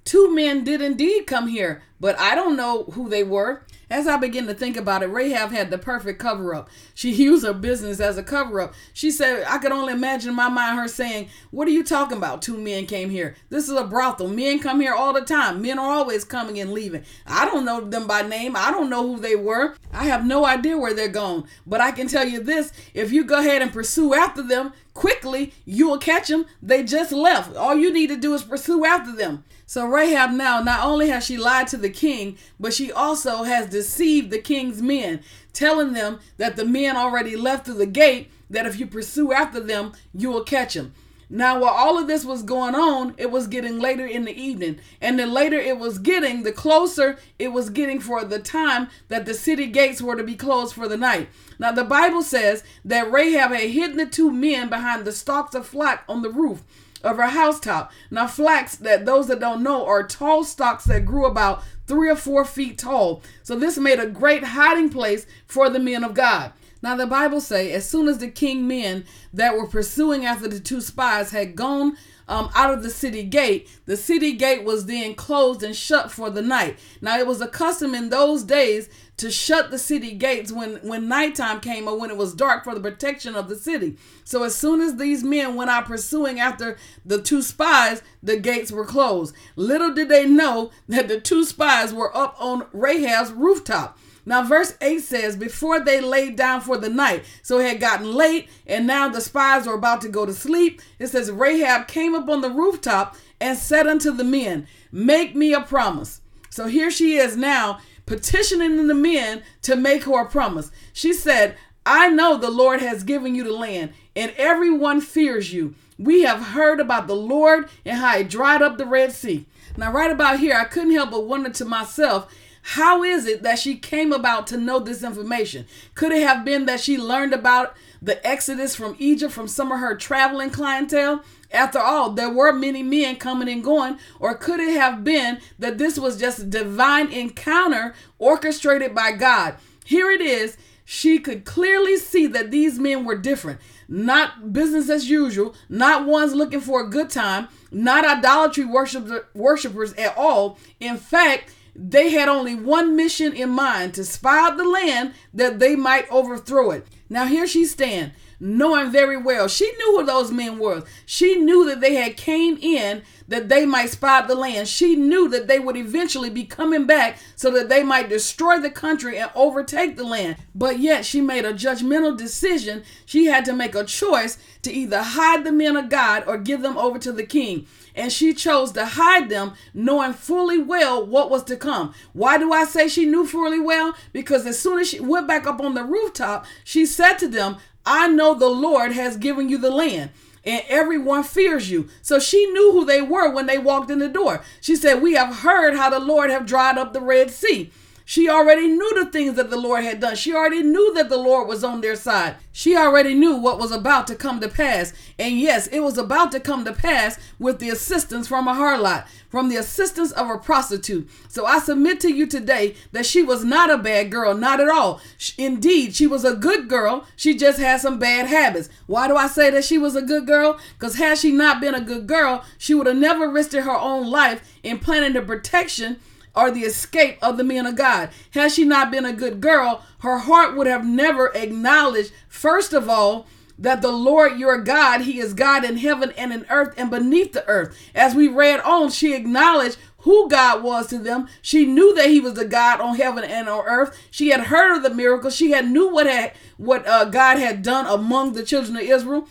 Two 0.06 0.32
men 0.32 0.62
did 0.62 0.80
indeed 0.80 1.26
come 1.26 1.48
here, 1.48 1.82
but 1.98 2.16
I 2.16 2.36
don't 2.36 2.56
know 2.56 2.84
who 2.92 3.08
they 3.08 3.24
were. 3.24 3.62
As 3.90 4.06
I 4.06 4.16
begin 4.16 4.46
to 4.46 4.54
think 4.54 4.76
about 4.76 5.02
it, 5.02 5.06
Rahab 5.06 5.50
had 5.50 5.68
the 5.68 5.78
perfect 5.78 6.20
cover 6.20 6.54
up. 6.54 6.68
She 6.94 7.10
used 7.24 7.44
her 7.44 7.52
business 7.52 7.98
as 7.98 8.16
a 8.16 8.22
cover 8.22 8.60
up. 8.60 8.74
She 8.92 9.10
said, 9.10 9.44
I 9.48 9.58
could 9.58 9.72
only 9.72 9.92
imagine 9.92 10.30
in 10.30 10.36
my 10.36 10.48
mind 10.48 10.78
her 10.78 10.86
saying, 10.86 11.28
What 11.50 11.66
are 11.66 11.72
you 11.72 11.82
talking 11.82 12.18
about? 12.18 12.40
Two 12.40 12.56
men 12.56 12.86
came 12.86 13.10
here. 13.10 13.34
This 13.50 13.68
is 13.68 13.76
a 13.76 13.82
brothel. 13.82 14.28
Men 14.28 14.60
come 14.60 14.80
here 14.80 14.94
all 14.94 15.12
the 15.12 15.22
time. 15.22 15.60
Men 15.60 15.80
are 15.80 15.92
always 15.92 16.24
coming 16.24 16.60
and 16.60 16.72
leaving. 16.72 17.02
I 17.26 17.44
don't 17.44 17.64
know 17.64 17.80
them 17.80 18.06
by 18.06 18.22
name. 18.22 18.54
I 18.54 18.70
don't 18.70 18.90
know 18.90 19.02
who 19.02 19.20
they 19.20 19.34
were. 19.34 19.74
I 19.92 20.04
have 20.04 20.24
no 20.24 20.46
idea 20.46 20.78
where 20.78 20.94
they're 20.94 21.08
going. 21.08 21.48
But 21.66 21.80
I 21.80 21.90
can 21.90 22.06
tell 22.06 22.26
you 22.26 22.40
this 22.40 22.72
if 22.94 23.10
you 23.10 23.24
go 23.24 23.40
ahead 23.40 23.60
and 23.60 23.72
pursue 23.72 24.14
after 24.14 24.42
them, 24.42 24.72
quickly 24.94 25.52
you 25.64 25.88
will 25.88 25.98
catch 25.98 26.28
them. 26.28 26.46
They 26.62 26.84
just 26.84 27.10
left. 27.10 27.56
All 27.56 27.74
you 27.74 27.92
need 27.92 28.08
to 28.08 28.16
do 28.16 28.34
is 28.34 28.44
pursue 28.44 28.84
after 28.84 29.10
them. 29.10 29.44
So 29.68 29.84
Rahab 29.84 30.30
now 30.30 30.62
not 30.62 30.84
only 30.84 31.08
has 31.08 31.24
she 31.26 31.36
lied 31.36 31.66
to 31.68 31.76
the 31.76 31.90
king, 31.90 32.38
but 32.58 32.72
she 32.72 32.92
also 32.92 33.42
has 33.42 33.68
deceived 33.68 34.30
the 34.30 34.38
king's 34.38 34.80
men, 34.80 35.20
telling 35.52 35.92
them 35.92 36.20
that 36.36 36.54
the 36.54 36.64
men 36.64 36.96
already 36.96 37.34
left 37.34 37.66
through 37.66 37.74
the 37.74 37.86
gate, 37.86 38.30
that 38.48 38.64
if 38.64 38.78
you 38.78 38.86
pursue 38.86 39.32
after 39.32 39.58
them, 39.58 39.92
you 40.14 40.30
will 40.30 40.44
catch 40.44 40.74
them. 40.74 40.94
Now, 41.28 41.58
while 41.58 41.74
all 41.74 41.98
of 41.98 42.06
this 42.06 42.24
was 42.24 42.44
going 42.44 42.76
on, 42.76 43.14
it 43.18 43.32
was 43.32 43.48
getting 43.48 43.80
later 43.80 44.06
in 44.06 44.24
the 44.24 44.40
evening. 44.40 44.78
And 45.00 45.18
the 45.18 45.26
later 45.26 45.58
it 45.58 45.80
was 45.80 45.98
getting, 45.98 46.44
the 46.44 46.52
closer 46.52 47.18
it 47.36 47.48
was 47.48 47.68
getting 47.68 47.98
for 47.98 48.24
the 48.24 48.38
time 48.38 48.88
that 49.08 49.26
the 49.26 49.34
city 49.34 49.66
gates 49.66 50.00
were 50.00 50.14
to 50.14 50.22
be 50.22 50.36
closed 50.36 50.76
for 50.76 50.86
the 50.86 50.96
night. 50.96 51.28
Now, 51.58 51.72
the 51.72 51.82
Bible 51.82 52.22
says 52.22 52.62
that 52.84 53.10
Rahab 53.10 53.50
had 53.50 53.70
hidden 53.70 53.96
the 53.96 54.06
two 54.06 54.30
men 54.30 54.68
behind 54.68 55.04
the 55.04 55.10
stalks 55.10 55.56
of 55.56 55.66
flax 55.66 56.04
on 56.08 56.22
the 56.22 56.30
roof 56.30 56.62
of 57.06 57.16
her 57.16 57.28
housetop. 57.28 57.92
Now, 58.10 58.26
flax, 58.26 58.76
that 58.76 59.06
those 59.06 59.28
that 59.28 59.40
don't 59.40 59.62
know, 59.62 59.86
are 59.86 60.06
tall 60.06 60.44
stalks 60.44 60.84
that 60.84 61.06
grew 61.06 61.24
about 61.24 61.62
three 61.86 62.10
or 62.10 62.16
four 62.16 62.44
feet 62.44 62.78
tall. 62.78 63.22
So 63.42 63.56
this 63.56 63.78
made 63.78 64.00
a 64.00 64.06
great 64.06 64.42
hiding 64.44 64.90
place 64.90 65.26
for 65.46 65.70
the 65.70 65.78
men 65.78 66.04
of 66.04 66.14
God. 66.14 66.52
Now 66.82 66.94
the 66.94 67.06
Bible 67.06 67.40
say, 67.40 67.72
as 67.72 67.88
soon 67.88 68.06
as 68.08 68.18
the 68.18 68.28
king 68.28 68.68
men 68.68 69.04
that 69.32 69.56
were 69.56 69.66
pursuing 69.66 70.24
after 70.24 70.46
the 70.46 70.60
two 70.60 70.80
spies 70.80 71.30
had 71.30 71.56
gone 71.56 71.96
um, 72.28 72.50
out 72.54 72.72
of 72.72 72.82
the 72.82 72.90
city 72.90 73.22
gate, 73.22 73.68
the 73.86 73.96
city 73.96 74.32
gate 74.32 74.64
was 74.64 74.86
then 74.86 75.14
closed 75.14 75.62
and 75.62 75.76
shut 75.76 76.10
for 76.10 76.30
the 76.30 76.42
night. 76.42 76.78
Now 77.00 77.18
it 77.18 77.26
was 77.26 77.40
a 77.40 77.48
custom 77.48 77.94
in 77.94 78.10
those 78.10 78.42
days 78.42 78.88
to 79.18 79.30
shut 79.30 79.70
the 79.70 79.78
city 79.78 80.12
gates 80.12 80.52
when 80.52 80.76
when 80.76 81.08
nighttime 81.08 81.60
came 81.60 81.88
or 81.88 81.98
when 81.98 82.10
it 82.10 82.16
was 82.16 82.34
dark 82.34 82.64
for 82.64 82.74
the 82.74 82.80
protection 82.80 83.34
of 83.34 83.48
the 83.48 83.56
city. 83.56 83.96
So 84.24 84.42
as 84.42 84.54
soon 84.54 84.80
as 84.80 84.96
these 84.96 85.24
men 85.24 85.54
went 85.54 85.70
out 85.70 85.86
pursuing 85.86 86.38
after 86.38 86.76
the 87.04 87.22
two 87.22 87.42
spies, 87.42 88.02
the 88.22 88.36
gates 88.36 88.70
were 88.70 88.84
closed. 88.84 89.34
Little 89.54 89.94
did 89.94 90.08
they 90.08 90.26
know 90.26 90.70
that 90.88 91.08
the 91.08 91.20
two 91.20 91.44
spies 91.44 91.94
were 91.94 92.14
up 92.16 92.36
on 92.38 92.66
Rahab's 92.72 93.32
rooftop. 93.32 93.98
Now, 94.28 94.42
verse 94.42 94.74
8 94.80 94.98
says, 94.98 95.36
Before 95.36 95.78
they 95.78 96.00
laid 96.00 96.34
down 96.34 96.60
for 96.60 96.76
the 96.76 96.90
night, 96.90 97.24
so 97.42 97.60
it 97.60 97.68
had 97.68 97.80
gotten 97.80 98.12
late, 98.12 98.48
and 98.66 98.84
now 98.84 99.08
the 99.08 99.20
spies 99.20 99.66
were 99.66 99.74
about 99.74 100.00
to 100.00 100.08
go 100.08 100.26
to 100.26 100.34
sleep. 100.34 100.82
It 100.98 101.06
says, 101.06 101.30
Rahab 101.30 101.86
came 101.86 102.14
up 102.14 102.28
on 102.28 102.40
the 102.40 102.50
rooftop 102.50 103.16
and 103.40 103.56
said 103.56 103.86
unto 103.86 104.10
the 104.10 104.24
men, 104.24 104.66
Make 104.90 105.36
me 105.36 105.54
a 105.54 105.60
promise. 105.60 106.20
So 106.50 106.66
here 106.66 106.90
she 106.90 107.16
is 107.16 107.36
now 107.36 107.78
petitioning 108.04 108.88
the 108.88 108.94
men 108.94 109.42
to 109.62 109.76
make 109.76 110.04
her 110.04 110.22
a 110.22 110.28
promise. 110.28 110.72
She 110.92 111.12
said, 111.12 111.56
I 111.84 112.08
know 112.08 112.36
the 112.36 112.50
Lord 112.50 112.80
has 112.80 113.04
given 113.04 113.36
you 113.36 113.44
the 113.44 113.52
land, 113.52 113.92
and 114.16 114.34
everyone 114.36 115.00
fears 115.00 115.52
you. 115.52 115.76
We 115.98 116.22
have 116.22 116.40
heard 116.40 116.80
about 116.80 117.06
the 117.06 117.14
Lord 117.14 117.68
and 117.84 117.98
how 117.98 118.18
he 118.18 118.24
dried 118.24 118.60
up 118.60 118.76
the 118.76 118.86
Red 118.86 119.12
Sea. 119.12 119.46
Now, 119.76 119.92
right 119.92 120.10
about 120.10 120.40
here, 120.40 120.54
I 120.54 120.64
couldn't 120.64 120.92
help 120.92 121.12
but 121.12 121.26
wonder 121.26 121.50
to 121.50 121.64
myself 121.64 122.34
how 122.70 123.04
is 123.04 123.26
it 123.26 123.44
that 123.44 123.60
she 123.60 123.76
came 123.76 124.12
about 124.12 124.48
to 124.48 124.56
know 124.56 124.80
this 124.80 125.04
information? 125.04 125.66
Could 125.94 126.10
it 126.10 126.26
have 126.26 126.44
been 126.44 126.66
that 126.66 126.80
she 126.80 126.98
learned 126.98 127.32
about 127.32 127.76
the 128.02 128.26
exodus 128.26 128.74
from 128.74 128.96
Egypt 128.98 129.32
from 129.32 129.46
some 129.46 129.70
of 129.70 129.78
her 129.78 129.94
traveling 129.94 130.50
clientele? 130.50 131.22
After 131.52 131.78
all, 131.78 132.10
there 132.10 132.28
were 132.28 132.52
many 132.52 132.82
men 132.82 133.16
coming 133.16 133.48
and 133.48 133.62
going, 133.62 134.00
or 134.18 134.34
could 134.34 134.58
it 134.58 134.72
have 134.72 135.04
been 135.04 135.38
that 135.60 135.78
this 135.78 135.96
was 135.96 136.18
just 136.18 136.40
a 136.40 136.44
divine 136.44 137.12
encounter 137.12 137.94
orchestrated 138.18 138.96
by 138.96 139.12
God? 139.12 139.54
Here 139.84 140.10
it 140.10 140.20
is. 140.20 140.56
She 140.84 141.20
could 141.20 141.44
clearly 141.44 141.96
see 141.98 142.26
that 142.26 142.50
these 142.50 142.80
men 142.80 143.04
were 143.04 143.16
different, 143.16 143.60
not 143.88 144.52
business 144.52 144.90
as 144.90 145.08
usual, 145.08 145.54
not 145.68 146.04
ones 146.04 146.34
looking 146.34 146.60
for 146.60 146.80
a 146.80 146.90
good 146.90 147.10
time, 147.10 147.46
not 147.70 148.04
idolatry 148.04 148.64
worshipers 148.64 149.92
at 149.92 150.18
all. 150.18 150.58
In 150.80 150.96
fact, 150.96 151.52
they 151.78 152.10
had 152.10 152.28
only 152.28 152.54
one 152.54 152.96
mission 152.96 153.32
in 153.32 153.50
mind 153.50 153.94
to 153.94 154.04
spy 154.04 154.38
out 154.38 154.56
the 154.56 154.64
land 154.64 155.12
that 155.34 155.58
they 155.58 155.76
might 155.76 156.10
overthrow 156.10 156.70
it. 156.70 156.86
Now 157.08 157.26
here 157.26 157.46
she 157.46 157.64
stand, 157.66 158.12
knowing 158.40 158.90
very 158.90 159.16
well 159.16 159.46
she 159.46 159.70
knew 159.72 159.98
who 159.98 160.06
those 160.06 160.32
men 160.32 160.58
were. 160.58 160.84
She 161.04 161.36
knew 161.36 161.66
that 161.66 161.80
they 161.80 161.94
had 161.94 162.16
came 162.16 162.58
in 162.60 163.02
that 163.28 163.48
they 163.48 163.66
might 163.66 163.90
spot 163.90 164.26
the 164.26 164.34
land. 164.34 164.68
She 164.68 164.96
knew 164.96 165.28
that 165.28 165.48
they 165.48 165.58
would 165.58 165.76
eventually 165.76 166.30
be 166.30 166.44
coming 166.44 166.86
back 166.86 167.18
so 167.34 167.50
that 167.50 167.68
they 167.68 167.82
might 167.82 168.08
destroy 168.08 168.58
the 168.58 168.70
country 168.70 169.18
and 169.18 169.30
overtake 169.34 169.96
the 169.96 170.04
land. 170.04 170.36
But 170.54 170.78
yet 170.78 171.04
she 171.04 171.20
made 171.20 171.44
a 171.44 171.52
judgmental 171.52 172.16
decision. 172.16 172.84
She 173.04 173.26
had 173.26 173.44
to 173.44 173.52
make 173.52 173.74
a 173.74 173.84
choice 173.84 174.38
to 174.62 174.72
either 174.72 175.02
hide 175.02 175.44
the 175.44 175.52
men 175.52 175.76
of 175.76 175.88
God 175.88 176.24
or 176.26 176.38
give 176.38 176.62
them 176.62 176.78
over 176.78 176.98
to 177.00 177.12
the 177.12 177.26
king. 177.26 177.66
And 177.96 178.12
she 178.12 178.34
chose 178.34 178.72
to 178.72 178.84
hide 178.84 179.30
them, 179.30 179.54
knowing 179.74 180.12
fully 180.12 180.58
well 180.58 181.04
what 181.04 181.30
was 181.30 181.42
to 181.44 181.56
come. 181.56 181.94
Why 182.12 182.38
do 182.38 182.52
I 182.52 182.64
say 182.64 182.86
she 182.86 183.06
knew 183.06 183.26
fully 183.26 183.58
well? 183.58 183.96
Because 184.12 184.46
as 184.46 184.58
soon 184.58 184.78
as 184.78 184.90
she 184.90 185.00
went 185.00 185.26
back 185.26 185.46
up 185.46 185.60
on 185.60 185.74
the 185.74 185.82
rooftop, 185.82 186.44
she 186.62 186.86
said 186.86 187.14
to 187.14 187.28
them, 187.28 187.56
I 187.86 188.06
know 188.06 188.34
the 188.34 188.48
Lord 188.48 188.92
has 188.92 189.16
given 189.16 189.48
you 189.48 189.58
the 189.58 189.70
land 189.70 190.10
and 190.46 190.62
everyone 190.68 191.24
fears 191.24 191.70
you. 191.70 191.88
So 192.00 192.18
she 192.20 192.46
knew 192.46 192.72
who 192.72 192.84
they 192.84 193.02
were 193.02 193.30
when 193.30 193.46
they 193.46 193.58
walked 193.58 193.90
in 193.90 193.98
the 193.98 194.08
door. 194.08 194.42
She 194.60 194.76
said, 194.76 195.02
We 195.02 195.14
have 195.14 195.36
heard 195.38 195.76
how 195.76 195.90
the 195.90 195.98
Lord 195.98 196.30
have 196.30 196.46
dried 196.46 196.78
up 196.78 196.92
the 196.92 197.00
Red 197.00 197.30
Sea. 197.30 197.72
She 198.08 198.28
already 198.28 198.68
knew 198.68 198.94
the 198.94 199.10
things 199.10 199.34
that 199.34 199.50
the 199.50 199.56
Lord 199.56 199.82
had 199.82 199.98
done. 199.98 200.14
She 200.14 200.32
already 200.32 200.62
knew 200.62 200.94
that 200.94 201.08
the 201.08 201.16
Lord 201.16 201.48
was 201.48 201.64
on 201.64 201.80
their 201.80 201.96
side. 201.96 202.36
She 202.52 202.76
already 202.76 203.14
knew 203.14 203.34
what 203.34 203.58
was 203.58 203.72
about 203.72 204.06
to 204.06 204.14
come 204.14 204.38
to 204.38 204.48
pass. 204.48 204.92
And 205.18 205.40
yes, 205.40 205.66
it 205.66 205.80
was 205.80 205.98
about 205.98 206.30
to 206.30 206.38
come 206.38 206.64
to 206.66 206.72
pass 206.72 207.18
with 207.40 207.58
the 207.58 207.68
assistance 207.68 208.28
from 208.28 208.46
a 208.46 208.54
harlot, 208.54 209.08
from 209.28 209.48
the 209.48 209.56
assistance 209.56 210.12
of 210.12 210.30
a 210.30 210.38
prostitute. 210.38 211.10
So 211.26 211.46
I 211.46 211.58
submit 211.58 211.98
to 212.00 212.14
you 212.14 212.28
today 212.28 212.76
that 212.92 213.06
she 213.06 213.24
was 213.24 213.44
not 213.44 213.72
a 213.72 213.76
bad 213.76 214.12
girl, 214.12 214.34
not 214.34 214.60
at 214.60 214.68
all. 214.68 215.00
Indeed, 215.36 215.96
she 215.96 216.06
was 216.06 216.24
a 216.24 216.36
good 216.36 216.68
girl. 216.68 217.08
She 217.16 217.36
just 217.36 217.58
had 217.58 217.80
some 217.80 217.98
bad 217.98 218.28
habits. 218.28 218.68
Why 218.86 219.08
do 219.08 219.16
I 219.16 219.26
say 219.26 219.50
that 219.50 219.64
she 219.64 219.78
was 219.78 219.96
a 219.96 220.00
good 220.02 220.28
girl? 220.28 220.60
Because 220.78 220.94
had 220.94 221.18
she 221.18 221.32
not 221.32 221.60
been 221.60 221.74
a 221.74 221.80
good 221.80 222.06
girl, 222.06 222.44
she 222.56 222.72
would 222.72 222.86
have 222.86 222.96
never 222.96 223.28
risked 223.28 223.54
her 223.54 223.68
own 223.76 224.08
life 224.08 224.60
in 224.62 224.78
planning 224.78 225.14
the 225.14 225.22
protection 225.22 225.98
or 226.36 226.50
the 226.50 226.60
escape 226.60 227.18
of 227.22 227.38
the 227.38 227.44
men 227.44 227.66
of 227.66 227.76
God. 227.76 228.10
Had 228.32 228.52
she 228.52 228.64
not 228.64 228.90
been 228.90 229.06
a 229.06 229.12
good 229.12 229.40
girl, 229.40 229.82
her 230.00 230.18
heart 230.18 230.56
would 230.56 230.66
have 230.66 230.84
never 230.84 231.34
acknowledged, 231.34 232.12
first 232.28 232.72
of 232.72 232.88
all, 232.88 233.26
that 233.58 233.80
the 233.80 233.90
Lord 233.90 234.38
your 234.38 234.60
God, 234.60 235.02
He 235.02 235.18
is 235.18 235.32
God 235.32 235.64
in 235.64 235.78
heaven 235.78 236.12
and 236.16 236.32
in 236.32 236.44
earth 236.50 236.74
and 236.76 236.90
beneath 236.90 237.32
the 237.32 237.46
earth. 237.48 237.76
As 237.94 238.14
we 238.14 238.28
read 238.28 238.60
on, 238.60 238.90
she 238.90 239.14
acknowledged 239.14 239.78
who 240.00 240.28
God 240.28 240.62
was 240.62 240.88
to 240.88 240.98
them. 240.98 241.26
She 241.40 241.64
knew 241.64 241.94
that 241.94 242.10
He 242.10 242.20
was 242.20 242.34
the 242.34 242.44
God 242.44 242.80
on 242.80 242.96
heaven 242.96 243.24
and 243.24 243.48
on 243.48 243.64
earth. 243.66 243.98
She 244.10 244.28
had 244.28 244.42
heard 244.42 244.76
of 244.76 244.82
the 244.82 244.94
miracles. 244.94 245.34
She 245.34 245.52
had 245.52 245.68
knew 245.68 245.90
what 245.90 246.06
had, 246.06 246.34
what 246.58 246.86
uh, 246.86 247.06
God 247.06 247.38
had 247.38 247.62
done 247.62 247.86
among 247.86 248.34
the 248.34 248.44
children 248.44 248.76
of 248.76 248.82
Israel. 248.82 249.26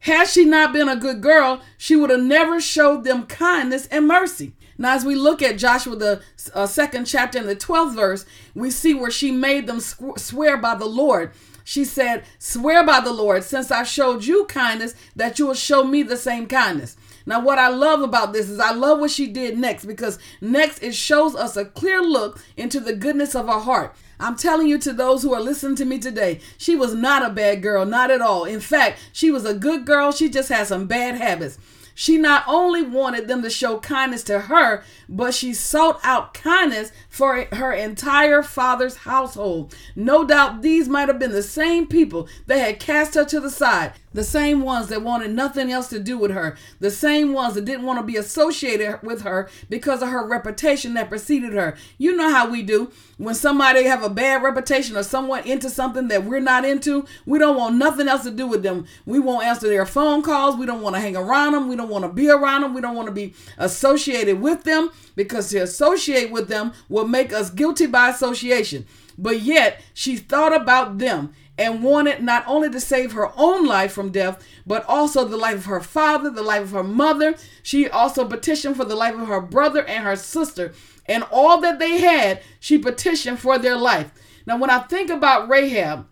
Had 0.00 0.24
she 0.24 0.44
not 0.44 0.72
been 0.72 0.88
a 0.88 0.96
good 0.96 1.20
girl, 1.20 1.60
she 1.78 1.94
would 1.94 2.10
have 2.10 2.22
never 2.22 2.60
showed 2.60 3.04
them 3.04 3.26
kindness 3.26 3.86
and 3.86 4.08
mercy. 4.08 4.54
Now, 4.80 4.94
as 4.94 5.04
we 5.04 5.14
look 5.14 5.42
at 5.42 5.58
Joshua, 5.58 5.94
the 5.94 6.22
uh, 6.54 6.66
second 6.66 7.04
chapter 7.04 7.38
and 7.38 7.46
the 7.46 7.54
12th 7.54 7.94
verse, 7.94 8.24
we 8.54 8.70
see 8.70 8.94
where 8.94 9.10
she 9.10 9.30
made 9.30 9.66
them 9.66 9.78
swear 9.78 10.56
by 10.56 10.74
the 10.74 10.86
Lord. 10.86 11.32
She 11.64 11.84
said, 11.84 12.24
Swear 12.38 12.82
by 12.82 13.00
the 13.00 13.12
Lord, 13.12 13.44
since 13.44 13.70
I 13.70 13.82
showed 13.82 14.24
you 14.24 14.46
kindness, 14.46 14.94
that 15.14 15.38
you 15.38 15.46
will 15.46 15.54
show 15.54 15.84
me 15.84 16.02
the 16.02 16.16
same 16.16 16.46
kindness. 16.46 16.96
Now, 17.26 17.40
what 17.44 17.58
I 17.58 17.68
love 17.68 18.00
about 18.00 18.32
this 18.32 18.48
is 18.48 18.58
I 18.58 18.72
love 18.72 19.00
what 19.00 19.10
she 19.10 19.26
did 19.26 19.58
next 19.58 19.84
because 19.84 20.18
next 20.40 20.82
it 20.82 20.94
shows 20.94 21.36
us 21.36 21.58
a 21.58 21.66
clear 21.66 22.00
look 22.00 22.42
into 22.56 22.80
the 22.80 22.94
goodness 22.94 23.34
of 23.34 23.48
her 23.48 23.60
heart. 23.60 23.94
I'm 24.18 24.34
telling 24.34 24.66
you 24.66 24.78
to 24.78 24.94
those 24.94 25.22
who 25.22 25.34
are 25.34 25.42
listening 25.42 25.76
to 25.76 25.84
me 25.84 25.98
today, 25.98 26.40
she 26.56 26.74
was 26.74 26.94
not 26.94 27.22
a 27.22 27.28
bad 27.28 27.62
girl, 27.62 27.84
not 27.84 28.10
at 28.10 28.22
all. 28.22 28.46
In 28.46 28.60
fact, 28.60 28.98
she 29.12 29.30
was 29.30 29.44
a 29.44 29.52
good 29.52 29.84
girl. 29.84 30.10
She 30.10 30.30
just 30.30 30.48
had 30.48 30.68
some 30.68 30.86
bad 30.86 31.16
habits. 31.16 31.58
She 32.00 32.16
not 32.16 32.44
only 32.46 32.80
wanted 32.80 33.28
them 33.28 33.42
to 33.42 33.50
show 33.50 33.78
kindness 33.78 34.22
to 34.22 34.40
her, 34.40 34.82
but 35.06 35.34
she 35.34 35.52
sought 35.52 36.00
out 36.02 36.32
kindness 36.32 36.92
for 37.10 37.44
her 37.52 37.74
entire 37.74 38.42
father's 38.42 38.96
household. 38.96 39.74
No 39.94 40.24
doubt 40.24 40.62
these 40.62 40.88
might 40.88 41.08
have 41.08 41.18
been 41.18 41.32
the 41.32 41.42
same 41.42 41.86
people 41.86 42.26
that 42.46 42.56
had 42.56 42.80
cast 42.80 43.16
her 43.16 43.26
to 43.26 43.38
the 43.38 43.50
side, 43.50 43.92
the 44.12 44.24
same 44.24 44.62
ones 44.62 44.88
that 44.88 45.02
wanted 45.02 45.30
nothing 45.30 45.70
else 45.70 45.88
to 45.88 46.00
do 46.00 46.18
with 46.18 46.32
her, 46.32 46.56
the 46.80 46.90
same 46.90 47.32
ones 47.32 47.54
that 47.54 47.64
didn't 47.64 47.86
want 47.86 47.98
to 47.98 48.04
be 48.04 48.16
associated 48.16 49.00
with 49.02 49.22
her 49.22 49.48
because 49.68 50.02
of 50.02 50.08
her 50.08 50.26
reputation 50.26 50.94
that 50.94 51.08
preceded 51.08 51.52
her. 51.52 51.76
You 51.98 52.16
know 52.16 52.30
how 52.30 52.50
we 52.50 52.62
do. 52.62 52.90
When 53.18 53.34
somebody 53.34 53.84
have 53.84 54.02
a 54.02 54.08
bad 54.08 54.42
reputation 54.42 54.96
or 54.96 55.02
someone 55.02 55.46
into 55.46 55.68
something 55.70 56.08
that 56.08 56.24
we're 56.24 56.40
not 56.40 56.64
into, 56.64 57.06
we 57.26 57.38
don't 57.38 57.56
want 57.56 57.76
nothing 57.76 58.08
else 58.08 58.22
to 58.24 58.30
do 58.30 58.46
with 58.46 58.62
them. 58.62 58.86
We 59.06 59.18
won't 59.18 59.44
answer 59.44 59.68
their 59.68 59.86
phone 59.86 60.22
calls. 60.22 60.56
We 60.56 60.66
don't 60.66 60.82
want 60.82 60.96
to 60.96 61.00
hang 61.00 61.16
around 61.16 61.52
them. 61.52 61.68
We 61.68 61.76
don't 61.76 61.90
want 61.90 62.04
to 62.04 62.12
be 62.12 62.30
around 62.30 62.62
them. 62.62 62.74
We 62.74 62.80
don't 62.80 62.96
want 62.96 63.08
to 63.08 63.14
be 63.14 63.34
associated 63.58 64.40
with 64.40 64.64
them 64.64 64.90
because 65.14 65.50
to 65.50 65.58
associate 65.58 66.30
with 66.30 66.48
them 66.48 66.72
will 66.88 67.06
make 67.06 67.32
us 67.32 67.50
guilty 67.50 67.86
by 67.86 68.08
association. 68.08 68.86
But 69.18 69.42
yet, 69.42 69.82
she 69.92 70.16
thought 70.16 70.54
about 70.54 70.96
them 70.96 71.34
and 71.60 71.82
wanted 71.84 72.22
not 72.22 72.42
only 72.46 72.70
to 72.70 72.80
save 72.80 73.12
her 73.12 73.30
own 73.36 73.66
life 73.66 73.92
from 73.92 74.10
death, 74.10 74.42
but 74.66 74.84
also 74.88 75.26
the 75.26 75.36
life 75.36 75.58
of 75.58 75.64
her 75.66 75.80
father, 75.80 76.30
the 76.30 76.42
life 76.42 76.62
of 76.62 76.70
her 76.70 76.82
mother. 76.82 77.36
She 77.62 77.88
also 77.88 78.26
petitioned 78.26 78.76
for 78.76 78.86
the 78.86 78.96
life 78.96 79.14
of 79.14 79.28
her 79.28 79.42
brother 79.42 79.84
and 79.84 80.04
her 80.04 80.16
sister 80.16 80.72
and 81.04 81.22
all 81.30 81.60
that 81.60 81.78
they 81.78 81.98
had, 81.98 82.40
she 82.60 82.78
petitioned 82.78 83.40
for 83.40 83.58
their 83.58 83.76
life. 83.76 84.10
Now, 84.46 84.56
when 84.56 84.70
I 84.70 84.78
think 84.78 85.10
about 85.10 85.48
Rahab, 85.48 86.06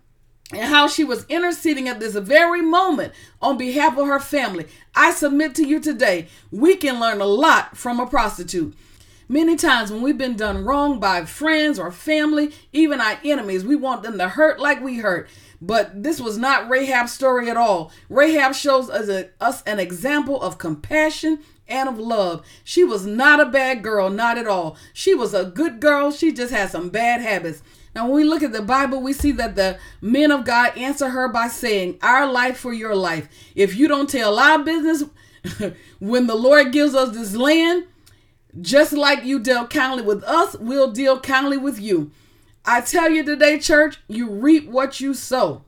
and 0.51 0.63
how 0.63 0.87
she 0.87 1.03
was 1.03 1.25
interceding 1.29 1.87
at 1.87 1.99
this 1.99 2.15
very 2.15 2.61
moment 2.61 3.13
on 3.39 3.55
behalf 3.57 3.97
of 3.99 4.07
her 4.07 4.19
family. 4.19 4.65
I 4.95 5.11
submit 5.11 5.53
to 5.55 5.67
you 5.67 5.79
today, 5.79 6.27
we 6.49 6.75
can 6.75 6.99
learn 6.99 7.21
a 7.21 7.25
lot 7.25 7.77
from 7.77 7.99
a 7.99 8.07
prostitute. 8.07 8.75
Many 9.31 9.55
times 9.55 9.91
when 9.91 10.01
we've 10.01 10.17
been 10.17 10.35
done 10.35 10.65
wrong 10.65 10.99
by 10.99 11.23
friends 11.23 11.77
or 11.77 11.91
family, 11.91 12.51
even 12.73 12.99
our 12.99 13.19
enemies, 13.23 13.63
we 13.63 13.75
want 13.75 14.01
them 14.01 14.17
to 14.17 14.27
hurt 14.27 14.59
like 14.59 14.81
we 14.81 14.97
hurt. 14.97 15.29
But 15.61 16.01
this 16.01 16.19
was 16.19 16.39
not 16.39 16.67
Rahab's 16.67 17.11
story 17.11 17.47
at 17.47 17.55
all. 17.55 17.91
Rahab 18.09 18.55
shows 18.55 18.89
us, 18.89 19.07
a, 19.07 19.29
us 19.39 19.61
an 19.63 19.79
example 19.79 20.41
of 20.41 20.57
compassion 20.57 21.43
and 21.67 21.87
of 21.87 21.99
love. 21.99 22.43
She 22.63 22.83
was 22.83 23.05
not 23.05 23.39
a 23.39 23.45
bad 23.45 23.83
girl, 23.83 24.09
not 24.09 24.39
at 24.39 24.47
all. 24.47 24.75
She 24.93 25.13
was 25.13 25.35
a 25.35 25.45
good 25.45 25.79
girl. 25.79 26.11
She 26.11 26.33
just 26.33 26.51
had 26.51 26.71
some 26.71 26.89
bad 26.89 27.21
habits. 27.21 27.61
Now, 27.93 28.05
when 28.05 28.15
we 28.15 28.23
look 28.23 28.41
at 28.41 28.51
the 28.51 28.63
Bible, 28.63 28.99
we 28.99 29.13
see 29.13 29.31
that 29.33 29.55
the 29.55 29.77
men 30.01 30.31
of 30.31 30.43
God 30.43 30.75
answer 30.75 31.09
her 31.09 31.27
by 31.27 31.49
saying, 31.49 31.99
Our 32.01 32.31
life 32.31 32.57
for 32.57 32.73
your 32.73 32.95
life. 32.95 33.29
If 33.53 33.75
you 33.75 33.87
don't 33.87 34.09
tell 34.09 34.39
our 34.39 34.63
business 34.63 35.03
when 35.99 36.25
the 36.25 36.35
Lord 36.35 36.71
gives 36.71 36.95
us 36.95 37.15
this 37.15 37.35
land, 37.35 37.85
just 38.59 38.93
like 38.93 39.23
you 39.23 39.39
dealt 39.39 39.69
kindly 39.69 40.03
with 40.03 40.23
us, 40.23 40.55
we'll 40.55 40.91
deal 40.91 41.19
kindly 41.19 41.57
with 41.57 41.79
you. 41.79 42.11
I 42.65 42.81
tell 42.81 43.09
you 43.09 43.23
today, 43.23 43.59
church, 43.59 43.97
you 44.07 44.29
reap 44.29 44.69
what 44.69 44.99
you 44.99 45.13
sow. 45.13 45.63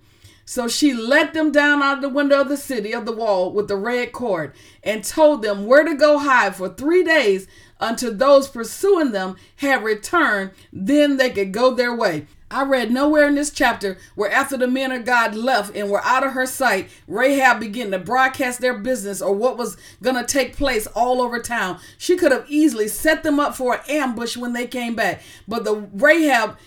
So 0.45 0.67
she 0.67 0.93
let 0.93 1.33
them 1.33 1.51
down 1.51 1.81
out 1.81 1.97
of 1.97 2.01
the 2.01 2.09
window 2.09 2.41
of 2.41 2.49
the 2.49 2.57
city 2.57 2.93
of 2.93 3.05
the 3.05 3.11
wall 3.11 3.53
with 3.53 3.67
the 3.67 3.77
red 3.77 4.11
cord 4.11 4.53
and 4.83 5.03
told 5.03 5.41
them 5.41 5.65
where 5.65 5.83
to 5.83 5.95
go 5.95 6.17
hide 6.17 6.55
for 6.55 6.67
three 6.67 7.03
days 7.03 7.47
until 7.79 8.13
those 8.13 8.49
pursuing 8.49 9.11
them 9.11 9.37
had 9.57 9.83
returned. 9.83 10.51
Then 10.73 11.17
they 11.17 11.29
could 11.29 11.53
go 11.53 11.73
their 11.73 11.95
way. 11.95 12.27
I 12.51 12.63
read 12.63 12.91
nowhere 12.91 13.27
in 13.27 13.35
this 13.35 13.49
chapter 13.49 13.97
where 14.15 14.29
after 14.29 14.57
the 14.57 14.67
men 14.67 14.91
of 14.91 15.05
God 15.05 15.35
left 15.35 15.75
and 15.75 15.89
were 15.89 16.03
out 16.03 16.25
of 16.25 16.33
her 16.33 16.45
sight, 16.45 16.89
Rahab 17.07 17.61
began 17.61 17.91
to 17.91 17.99
broadcast 17.99 18.59
their 18.59 18.77
business 18.77 19.21
or 19.21 19.33
what 19.33 19.57
was 19.57 19.77
going 20.03 20.17
to 20.17 20.25
take 20.25 20.57
place 20.57 20.85
all 20.87 21.21
over 21.21 21.39
town. 21.39 21.79
She 21.97 22.17
could 22.17 22.33
have 22.33 22.45
easily 22.49 22.89
set 22.89 23.23
them 23.23 23.39
up 23.39 23.55
for 23.55 23.75
an 23.75 23.81
ambush 23.87 24.35
when 24.35 24.51
they 24.51 24.67
came 24.67 24.95
back. 24.95 25.21
But 25.47 25.63
the 25.63 25.75
Rahab 25.93 26.57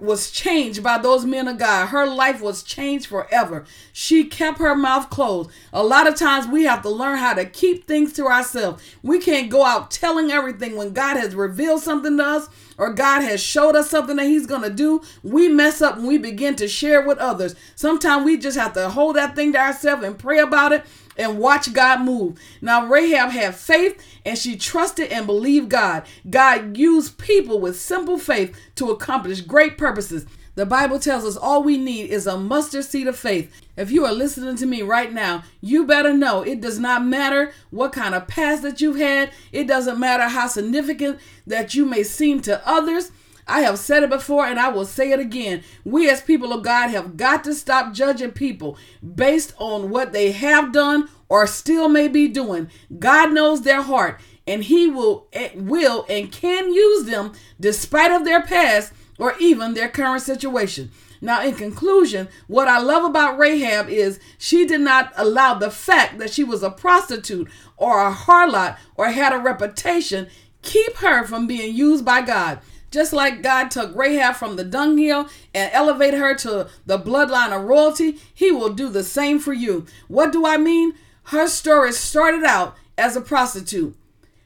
was 0.00 0.30
changed 0.30 0.82
by 0.82 0.98
those 0.98 1.24
men 1.24 1.48
of 1.48 1.58
God. 1.58 1.86
Her 1.86 2.06
life 2.06 2.40
was 2.40 2.62
changed 2.62 3.06
forever. 3.06 3.64
She 3.92 4.24
kept 4.24 4.58
her 4.58 4.74
mouth 4.74 5.10
closed. 5.10 5.50
A 5.72 5.82
lot 5.82 6.06
of 6.06 6.16
times 6.16 6.46
we 6.46 6.64
have 6.64 6.82
to 6.82 6.88
learn 6.88 7.18
how 7.18 7.34
to 7.34 7.44
keep 7.44 7.86
things 7.86 8.12
to 8.14 8.26
ourselves. 8.26 8.82
We 9.02 9.18
can't 9.18 9.50
go 9.50 9.64
out 9.64 9.90
telling 9.90 10.30
everything 10.30 10.76
when 10.76 10.92
God 10.92 11.16
has 11.16 11.34
revealed 11.34 11.82
something 11.82 12.16
to 12.16 12.24
us 12.24 12.48
or 12.78 12.92
God 12.92 13.20
has 13.20 13.40
showed 13.40 13.76
us 13.76 13.90
something 13.90 14.16
that 14.16 14.26
He's 14.26 14.46
going 14.46 14.62
to 14.62 14.70
do. 14.70 15.02
We 15.22 15.48
mess 15.48 15.82
up 15.82 15.96
and 15.96 16.06
we 16.06 16.18
begin 16.18 16.56
to 16.56 16.68
share 16.68 17.06
with 17.06 17.18
others. 17.18 17.54
Sometimes 17.74 18.24
we 18.24 18.36
just 18.36 18.58
have 18.58 18.72
to 18.74 18.88
hold 18.88 19.16
that 19.16 19.36
thing 19.36 19.52
to 19.52 19.58
ourselves 19.58 20.04
and 20.04 20.18
pray 20.18 20.38
about 20.38 20.72
it 20.72 20.84
and 21.16 21.38
watch 21.38 21.72
God 21.72 22.00
move. 22.00 22.38
Now, 22.60 22.86
Rahab 22.86 23.30
had 23.30 23.54
faith 23.54 24.02
and 24.24 24.38
she 24.38 24.56
trusted 24.56 25.12
and 25.12 25.26
believed 25.26 25.70
God. 25.70 26.04
God 26.28 26.76
used 26.76 27.18
people 27.18 27.60
with 27.60 27.80
simple 27.80 28.18
faith 28.18 28.56
to 28.76 28.90
accomplish 28.90 29.40
great 29.40 29.76
purposes. 29.78 30.26
The 30.54 30.66
Bible 30.66 30.98
tells 30.98 31.24
us 31.24 31.36
all 31.36 31.62
we 31.62 31.78
need 31.78 32.10
is 32.10 32.26
a 32.26 32.36
mustard 32.36 32.84
seed 32.84 33.06
of 33.06 33.16
faith. 33.16 33.50
If 33.74 33.90
you 33.90 34.04
are 34.04 34.12
listening 34.12 34.56
to 34.56 34.66
me 34.66 34.82
right 34.82 35.10
now, 35.10 35.44
you 35.62 35.86
better 35.86 36.12
know 36.12 36.42
it 36.42 36.60
does 36.60 36.78
not 36.78 37.06
matter 37.06 37.54
what 37.70 37.94
kind 37.94 38.14
of 38.14 38.28
past 38.28 38.62
that 38.62 38.80
you've 38.80 38.98
had, 38.98 39.30
it 39.50 39.66
doesn't 39.66 39.98
matter 39.98 40.28
how 40.28 40.48
significant 40.48 41.20
that 41.46 41.74
you 41.74 41.86
may 41.86 42.02
seem 42.02 42.42
to 42.42 42.68
others. 42.68 43.12
I 43.46 43.60
have 43.60 43.78
said 43.78 44.02
it 44.02 44.10
before 44.10 44.46
and 44.46 44.58
I 44.58 44.68
will 44.68 44.84
say 44.84 45.10
it 45.12 45.20
again. 45.20 45.62
We 45.84 46.08
as 46.08 46.20
people 46.20 46.52
of 46.52 46.62
God 46.62 46.88
have 46.90 47.16
got 47.16 47.44
to 47.44 47.54
stop 47.54 47.92
judging 47.92 48.32
people 48.32 48.76
based 49.14 49.54
on 49.58 49.90
what 49.90 50.12
they 50.12 50.32
have 50.32 50.72
done 50.72 51.08
or 51.28 51.46
still 51.46 51.88
may 51.88 52.08
be 52.08 52.28
doing. 52.28 52.70
God 52.98 53.32
knows 53.32 53.62
their 53.62 53.82
heart 53.82 54.20
and 54.46 54.64
he 54.64 54.86
will 54.86 55.26
eh, 55.32 55.50
will 55.54 56.04
and 56.08 56.30
can 56.30 56.72
use 56.72 57.04
them 57.04 57.32
despite 57.58 58.10
of 58.10 58.24
their 58.24 58.42
past 58.42 58.92
or 59.18 59.34
even 59.38 59.74
their 59.74 59.88
current 59.88 60.22
situation. 60.22 60.90
Now, 61.20 61.44
in 61.44 61.54
conclusion, 61.54 62.28
what 62.48 62.66
I 62.66 62.80
love 62.80 63.04
about 63.04 63.38
Rahab 63.38 63.88
is 63.88 64.18
she 64.38 64.66
did 64.66 64.80
not 64.80 65.12
allow 65.16 65.54
the 65.54 65.70
fact 65.70 66.18
that 66.18 66.32
she 66.32 66.42
was 66.42 66.64
a 66.64 66.70
prostitute 66.70 67.48
or 67.76 68.04
a 68.04 68.12
harlot 68.12 68.76
or 68.96 69.06
had 69.06 69.32
a 69.32 69.38
reputation 69.38 70.26
keep 70.62 70.96
her 70.96 71.24
from 71.24 71.46
being 71.46 71.74
used 71.74 72.04
by 72.04 72.22
God. 72.22 72.60
Just 72.92 73.14
like 73.14 73.42
God 73.42 73.70
took 73.70 73.96
Rahab 73.96 74.36
from 74.36 74.56
the 74.56 74.64
dunghill 74.64 75.28
and 75.54 75.70
elevated 75.72 76.20
her 76.20 76.34
to 76.36 76.68
the 76.84 76.98
bloodline 76.98 77.56
of 77.56 77.64
royalty, 77.64 78.18
He 78.32 78.52
will 78.52 78.72
do 78.72 78.90
the 78.90 79.02
same 79.02 79.38
for 79.38 79.54
you. 79.54 79.86
What 80.08 80.30
do 80.30 80.46
I 80.46 80.58
mean? 80.58 80.92
Her 81.24 81.48
story 81.48 81.92
started 81.92 82.44
out 82.44 82.76
as 82.98 83.16
a 83.16 83.22
prostitute, 83.22 83.96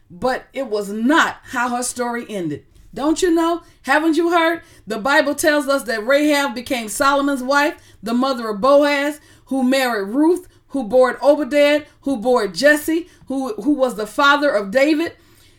but 0.09 0.45
it 0.53 0.69
was 0.69 0.91
not 0.91 1.39
how 1.47 1.75
her 1.75 1.83
story 1.83 2.25
ended. 2.29 2.65
Don't 2.95 3.21
you 3.21 3.35
know? 3.35 3.63
Haven't 3.83 4.17
you 4.17 4.31
heard? 4.31 4.63
The 4.87 4.99
Bible 4.99 5.35
tells 5.35 5.69
us 5.69 5.83
that 5.83 6.07
Rahab 6.07 6.55
became 6.55 6.89
Salmon's 6.89 7.43
wife, 7.43 7.83
the 8.03 8.15
mother 8.15 8.49
of 8.49 8.61
Boaz, 8.61 9.21
who 9.47 9.63
married 9.63 10.09
Ruth, 10.09 10.47
who 10.69 10.85
bore 10.85 11.19
Obadiah, 11.23 11.85
who 12.03 12.17
bore 12.17 12.47
Jesse, 12.47 13.09
who, 13.27 13.55
who 13.55 13.73
was 13.73 13.97
the 13.97 14.07
father 14.07 14.51
of 14.51 14.71
David, 14.71 15.15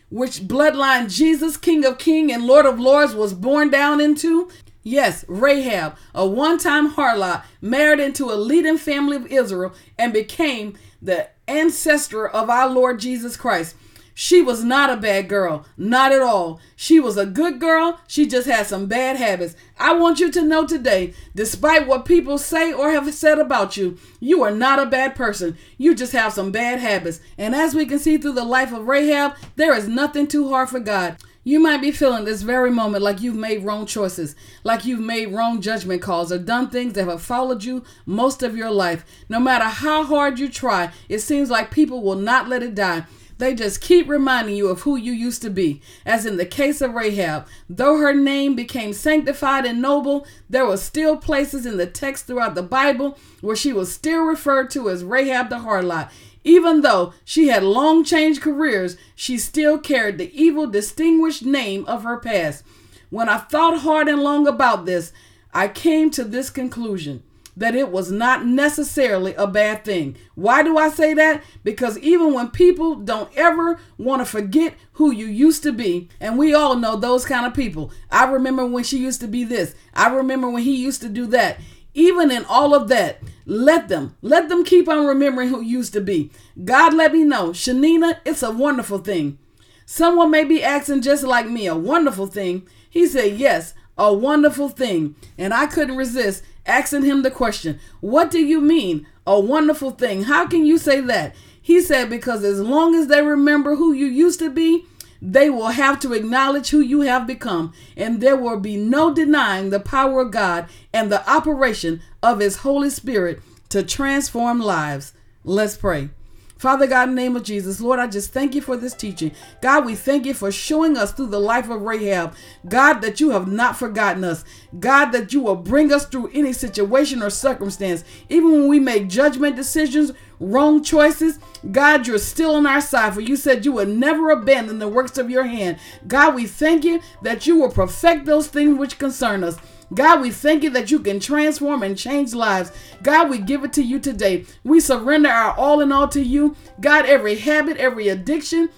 which 0.09 0.41
bloodline 0.41 1.09
Jesus, 1.09 1.57
King 1.57 1.85
of 1.85 1.97
King 1.97 2.31
and 2.31 2.45
Lord 2.45 2.65
of 2.65 2.79
Lords, 2.79 3.13
was 3.13 3.33
born 3.33 3.69
down 3.69 3.99
into. 3.99 4.49
Yes, 4.83 5.25
Rahab, 5.27 5.97
a 6.15 6.25
one 6.25 6.57
time 6.57 6.91
harlot, 6.91 7.43
married 7.61 7.99
into 7.99 8.31
a 8.31 8.35
leading 8.35 8.77
family 8.77 9.17
of 9.17 9.27
Israel 9.27 9.73
and 9.97 10.13
became 10.13 10.77
the 11.01 11.29
ancestor 11.47 12.27
of 12.27 12.49
our 12.49 12.69
Lord 12.69 12.99
Jesus 12.99 13.35
Christ. 13.35 13.75
She 14.19 14.41
was 14.41 14.63
not 14.63 14.89
a 14.89 14.97
bad 14.97 15.29
girl, 15.29 15.67
not 15.77 16.11
at 16.11 16.23
all. 16.23 16.59
She 16.75 16.99
was 16.99 17.17
a 17.17 17.25
good 17.27 17.59
girl. 17.59 17.99
She 18.07 18.25
just 18.25 18.47
had 18.47 18.65
some 18.65 18.87
bad 18.87 19.17
habits. 19.17 19.55
I 19.77 19.93
want 19.93 20.19
you 20.19 20.31
to 20.31 20.41
know 20.41 20.65
today, 20.65 21.13
despite 21.35 21.85
what 21.85 22.05
people 22.05 22.39
say 22.39 22.73
or 22.73 22.89
have 22.89 23.13
said 23.13 23.37
about 23.37 23.77
you, 23.77 23.99
you 24.19 24.41
are 24.41 24.49
not 24.49 24.79
a 24.79 24.87
bad 24.87 25.13
person. 25.13 25.55
You 25.77 25.93
just 25.93 26.13
have 26.13 26.33
some 26.33 26.51
bad 26.51 26.79
habits. 26.79 27.21
And 27.37 27.53
as 27.53 27.75
we 27.75 27.85
can 27.85 27.99
see 27.99 28.17
through 28.17 28.31
the 28.31 28.43
life 28.43 28.73
of 28.73 28.87
Rahab, 28.87 29.35
there 29.55 29.75
is 29.75 29.87
nothing 29.87 30.25
too 30.25 30.49
hard 30.49 30.69
for 30.69 30.79
God. 30.79 31.17
You 31.43 31.59
might 31.59 31.81
be 31.81 31.91
feeling 31.91 32.25
this 32.25 32.41
very 32.41 32.71
moment 32.71 33.03
like 33.03 33.21
you've 33.21 33.35
made 33.35 33.63
wrong 33.63 33.85
choices, 33.85 34.35
like 34.63 34.83
you've 34.83 34.99
made 34.99 35.31
wrong 35.31 35.61
judgment 35.61 36.01
calls, 36.01 36.31
or 36.31 36.39
done 36.39 36.71
things 36.71 36.93
that 36.93 37.07
have 37.07 37.21
followed 37.21 37.63
you 37.63 37.83
most 38.07 38.41
of 38.41 38.57
your 38.57 38.71
life. 38.71 39.05
No 39.29 39.39
matter 39.39 39.65
how 39.65 40.03
hard 40.03 40.39
you 40.39 40.49
try, 40.49 40.91
it 41.07 41.19
seems 41.19 41.51
like 41.51 41.69
people 41.69 42.01
will 42.01 42.15
not 42.15 42.49
let 42.49 42.63
it 42.63 42.73
die. 42.73 43.05
They 43.37 43.53
just 43.53 43.81
keep 43.81 44.09
reminding 44.09 44.55
you 44.55 44.67
of 44.69 44.81
who 44.81 44.95
you 44.95 45.11
used 45.11 45.41
to 45.43 45.49
be. 45.49 45.81
As 46.05 46.25
in 46.25 46.37
the 46.37 46.45
case 46.45 46.81
of 46.81 46.93
Rahab, 46.93 47.47
though 47.69 47.97
her 47.97 48.13
name 48.13 48.55
became 48.55 48.93
sanctified 48.93 49.65
and 49.65 49.81
noble, 49.81 50.25
there 50.49 50.65
were 50.65 50.77
still 50.77 51.17
places 51.17 51.65
in 51.65 51.77
the 51.77 51.85
text 51.85 52.25
throughout 52.25 52.55
the 52.55 52.63
Bible 52.63 53.17
where 53.41 53.55
she 53.55 53.71
was 53.71 53.93
still 53.93 54.23
referred 54.23 54.69
to 54.71 54.89
as 54.89 55.03
Rahab 55.03 55.49
the 55.49 55.57
harlot. 55.57 56.09
Even 56.43 56.81
though 56.81 57.13
she 57.25 57.49
had 57.49 57.63
long 57.63 58.03
changed 58.03 58.41
careers, 58.41 58.97
she 59.15 59.37
still 59.37 59.77
carried 59.77 60.17
the 60.17 60.33
evil, 60.33 60.65
distinguished 60.65 61.43
name 61.43 61.85
of 61.85 62.03
her 62.03 62.17
past. 62.17 62.63
When 63.09 63.29
I 63.29 63.37
thought 63.37 63.81
hard 63.81 64.07
and 64.07 64.23
long 64.23 64.47
about 64.47 64.85
this, 64.85 65.13
I 65.53 65.67
came 65.67 66.09
to 66.11 66.23
this 66.23 66.49
conclusion 66.49 67.23
that 67.57 67.75
it 67.75 67.91
was 67.91 68.11
not 68.11 68.45
necessarily 68.45 69.33
a 69.33 69.47
bad 69.47 69.83
thing. 69.83 70.15
Why 70.35 70.61
do 70.63 70.77
I 70.77 70.89
say 70.89 71.13
that? 71.15 71.43
Because 71.63 71.97
even 71.99 72.33
when 72.33 72.49
people 72.49 72.95
don't 72.95 73.35
ever 73.35 73.79
want 73.97 74.21
to 74.21 74.25
forget 74.25 74.75
who 74.93 75.11
you 75.11 75.25
used 75.25 75.63
to 75.63 75.73
be, 75.73 76.07
and 76.19 76.37
we 76.37 76.53
all 76.53 76.75
know 76.75 76.95
those 76.95 77.25
kind 77.25 77.45
of 77.45 77.53
people. 77.55 77.91
I 78.11 78.25
remember 78.25 78.65
when 78.65 78.83
she 78.83 78.99
used 78.99 79.21
to 79.21 79.27
be 79.27 79.43
this, 79.43 79.75
I 79.93 80.13
remember 80.13 80.49
when 80.49 80.63
he 80.63 80.75
used 80.75 81.01
to 81.01 81.09
do 81.09 81.25
that. 81.27 81.57
Even 81.95 82.29
in 82.29 82.45
all 82.45 82.75
of 82.75 82.89
that, 82.89 83.19
let 83.47 83.87
them, 83.87 84.15
let 84.21 84.49
them 84.49 84.63
keep 84.63 84.87
on 84.87 85.07
remembering 85.07 85.49
who 85.49 85.61
used 85.61 85.93
to 85.93 86.01
be. 86.01 86.29
God 86.63 86.93
let 86.93 87.11
me 87.11 87.23
know, 87.23 87.49
Shanina, 87.49 88.19
it's 88.23 88.43
a 88.43 88.51
wonderful 88.51 88.99
thing. 88.99 89.39
Someone 89.87 90.29
may 90.29 90.43
be 90.43 90.63
asking 90.63 91.01
just 91.01 91.23
like 91.23 91.47
me, 91.47 91.65
a 91.65 91.75
wonderful 91.75 92.27
thing. 92.27 92.67
He 92.89 93.07
said, 93.07 93.37
Yes, 93.37 93.73
a 93.97 94.13
wonderful 94.13 94.69
thing. 94.69 95.15
And 95.37 95.53
I 95.53 95.67
couldn't 95.67 95.97
resist 95.97 96.43
asking 96.65 97.03
him 97.03 97.23
the 97.23 97.31
question, 97.31 97.79
What 98.01 98.31
do 98.31 98.39
you 98.39 98.61
mean? 98.61 99.07
A 99.25 99.39
wonderful 99.39 99.91
thing. 99.91 100.23
How 100.23 100.47
can 100.47 100.65
you 100.65 100.77
say 100.77 101.01
that? 101.01 101.35
He 101.61 101.81
said, 101.81 102.09
Because 102.09 102.43
as 102.43 102.59
long 102.59 102.95
as 102.95 103.07
they 103.07 103.21
remember 103.21 103.75
who 103.75 103.93
you 103.93 104.05
used 104.05 104.39
to 104.39 104.49
be, 104.49 104.85
they 105.21 105.49
will 105.49 105.69
have 105.69 105.99
to 106.01 106.13
acknowledge 106.13 106.69
who 106.69 106.79
you 106.79 107.01
have 107.01 107.25
become, 107.25 107.73
and 107.95 108.21
there 108.21 108.35
will 108.35 108.59
be 108.59 108.77
no 108.77 109.13
denying 109.13 109.69
the 109.69 109.79
power 109.79 110.21
of 110.21 110.31
God 110.31 110.69
and 110.93 111.11
the 111.11 111.27
operation 111.29 112.01
of 112.21 112.39
His 112.39 112.57
Holy 112.57 112.89
Spirit 112.89 113.41
to 113.69 113.83
transform 113.83 114.59
lives. 114.59 115.13
Let's 115.43 115.75
pray. 115.75 116.09
Father 116.57 116.87
God, 116.87 117.09
in 117.09 117.15
the 117.15 117.21
name 117.21 117.35
of 117.35 117.43
Jesus, 117.43 117.79
Lord, 117.79 117.99
I 117.99 118.07
just 118.07 118.33
thank 118.33 118.55
you 118.55 118.61
for 118.61 118.75
this 118.75 118.93
teaching. 118.93 119.31
God, 119.61 119.85
we 119.85 119.95
thank 119.95 120.25
you 120.25 120.33
for 120.33 120.51
showing 120.51 120.97
us 120.97 121.11
through 121.11 121.27
the 121.27 121.39
life 121.39 121.69
of 121.69 121.81
Rahab. 121.81 122.35
God, 122.67 122.99
that 123.01 123.19
you 123.19 123.29
have 123.31 123.47
not 123.47 123.77
forgotten 123.77 124.23
us. 124.23 124.43
God, 124.79 125.11
that 125.11 125.33
you 125.33 125.41
will 125.41 125.55
bring 125.55 125.91
us 125.91 126.05
through 126.05 126.31
any 126.33 126.53
situation 126.53 127.21
or 127.21 127.29
circumstance. 127.29 128.03
Even 128.29 128.51
when 128.51 128.67
we 128.67 128.79
make 128.79 129.07
judgment 129.07 129.55
decisions, 129.55 130.11
wrong 130.39 130.83
choices, 130.83 131.39
God, 131.71 132.07
you're 132.07 132.17
still 132.17 132.55
on 132.55 132.65
our 132.65 132.81
side. 132.81 133.13
For 133.13 133.21
you 133.21 133.35
said 133.35 133.65
you 133.65 133.73
would 133.73 133.89
never 133.89 134.31
abandon 134.31 134.79
the 134.79 134.87
works 134.87 135.17
of 135.17 135.29
your 135.29 135.45
hand. 135.45 135.77
God, 136.07 136.33
we 136.33 136.47
thank 136.47 136.83
you 136.83 137.01
that 137.21 137.45
you 137.45 137.57
will 137.57 137.71
perfect 137.71 138.25
those 138.25 138.47
things 138.47 138.77
which 138.77 138.97
concern 138.97 139.43
us. 139.43 139.57
God, 139.93 140.21
we 140.21 140.31
thank 140.31 140.63
you 140.63 140.69
that 140.71 140.91
you 140.91 140.99
can 140.99 141.19
transform 141.19 141.81
and 141.83 141.97
change 141.97 142.33
lives. 142.33 142.71
God, 143.01 143.29
we 143.29 143.37
give 143.37 143.63
it 143.63 143.73
to 143.73 143.83
you 143.83 143.99
today. 143.99 144.45
We 144.63 144.79
surrender 144.79 145.29
our 145.29 145.53
all 145.53 145.81
in 145.81 145.91
all 145.91 146.07
to 146.09 146.21
you. 146.21 146.55
God, 146.81 147.05
every 147.05 147.35
habit, 147.35 147.77
every 147.77 148.09
addiction, 148.09 148.69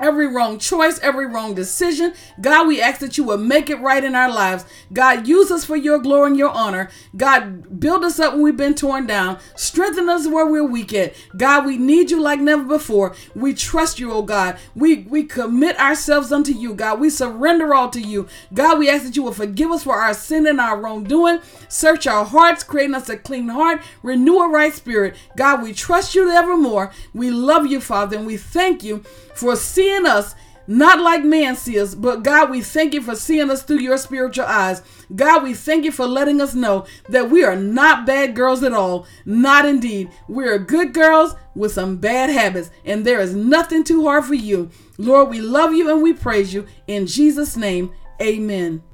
every 0.00 0.26
wrong 0.26 0.58
choice, 0.58 0.98
every 1.00 1.26
wrong 1.26 1.54
decision. 1.54 2.14
God, 2.40 2.66
we 2.66 2.80
ask 2.80 3.00
that 3.00 3.18
you 3.18 3.24
will 3.24 3.38
make 3.38 3.70
it 3.70 3.76
right 3.76 4.02
in 4.02 4.16
our 4.16 4.30
lives. 4.30 4.64
God, 4.92 5.28
use 5.28 5.50
us 5.50 5.64
for 5.64 5.76
your 5.76 5.98
glory 5.98 6.28
and 6.30 6.36
your 6.38 6.50
honor. 6.50 6.90
God, 7.16 7.78
build 7.78 8.04
us 8.04 8.18
up 8.18 8.32
when 8.32 8.42
we've 8.42 8.56
been 8.56 8.74
torn 8.74 9.06
down. 9.06 9.38
Strengthen 9.54 10.08
us 10.08 10.26
where 10.26 10.46
we're 10.46 10.64
weak 10.64 10.92
at. 10.94 11.14
God, 11.36 11.66
we 11.66 11.76
need 11.76 12.10
you 12.10 12.20
like 12.20 12.40
never 12.40 12.64
before. 12.64 13.14
We 13.34 13.54
trust 13.54 13.98
you, 13.98 14.12
oh 14.12 14.22
God. 14.22 14.58
We, 14.74 15.02
we 15.02 15.24
commit 15.24 15.78
ourselves 15.78 16.32
unto 16.32 16.52
you, 16.52 16.74
God. 16.74 16.98
We 17.00 17.10
surrender 17.10 17.74
all 17.74 17.90
to 17.90 18.00
you. 18.00 18.26
God, 18.54 18.78
we 18.78 18.88
ask 18.88 19.04
that 19.04 19.16
you 19.16 19.22
will 19.22 19.32
forgive 19.32 19.70
us 19.70 19.84
for 19.84 19.96
our 19.96 20.14
sin 20.14 20.46
and 20.46 20.60
our 20.60 20.80
wrongdoing. 20.80 21.40
Search 21.68 22.06
our 22.06 22.24
hearts, 22.24 22.64
creating 22.64 22.94
us 22.94 23.08
a 23.08 23.16
clean 23.16 23.48
heart, 23.48 23.82
renew 24.02 24.38
a 24.38 24.48
right 24.48 24.72
spirit. 24.72 25.16
God, 25.36 25.62
we 25.62 25.72
trust 25.72 26.14
you 26.14 26.30
evermore. 26.30 26.90
We 27.12 27.30
love 27.30 27.66
you, 27.66 27.80
Father, 27.80 28.16
and 28.16 28.26
we 28.26 28.36
thank 28.36 28.82
you 28.82 29.04
for 29.40 29.56
seeing 29.56 30.06
us 30.06 30.34
not 30.66 31.00
like 31.00 31.24
man 31.24 31.56
sees 31.56 31.96
but 31.96 32.22
God, 32.22 32.48
we 32.48 32.60
thank 32.60 32.94
you 32.94 33.02
for 33.02 33.16
seeing 33.16 33.50
us 33.50 33.64
through 33.64 33.80
your 33.80 33.98
spiritual 33.98 34.44
eyes. 34.44 34.82
God, 35.16 35.42
we 35.42 35.52
thank 35.52 35.84
you 35.84 35.90
for 35.90 36.06
letting 36.06 36.40
us 36.40 36.54
know 36.54 36.86
that 37.08 37.28
we 37.28 37.42
are 37.42 37.56
not 37.56 38.06
bad 38.06 38.36
girls 38.36 38.62
at 38.62 38.72
all. 38.72 39.06
Not 39.24 39.66
indeed. 39.66 40.10
We 40.28 40.46
are 40.46 40.58
good 40.58 40.94
girls 40.94 41.34
with 41.56 41.72
some 41.72 41.96
bad 41.96 42.30
habits, 42.30 42.70
and 42.84 43.04
there 43.04 43.20
is 43.20 43.34
nothing 43.34 43.82
too 43.82 44.04
hard 44.04 44.26
for 44.26 44.34
you. 44.34 44.70
Lord, 44.96 45.30
we 45.30 45.40
love 45.40 45.74
you 45.74 45.90
and 45.90 46.02
we 46.02 46.12
praise 46.12 46.54
you. 46.54 46.66
In 46.86 47.06
Jesus' 47.06 47.56
name, 47.56 47.90
amen. 48.22 48.84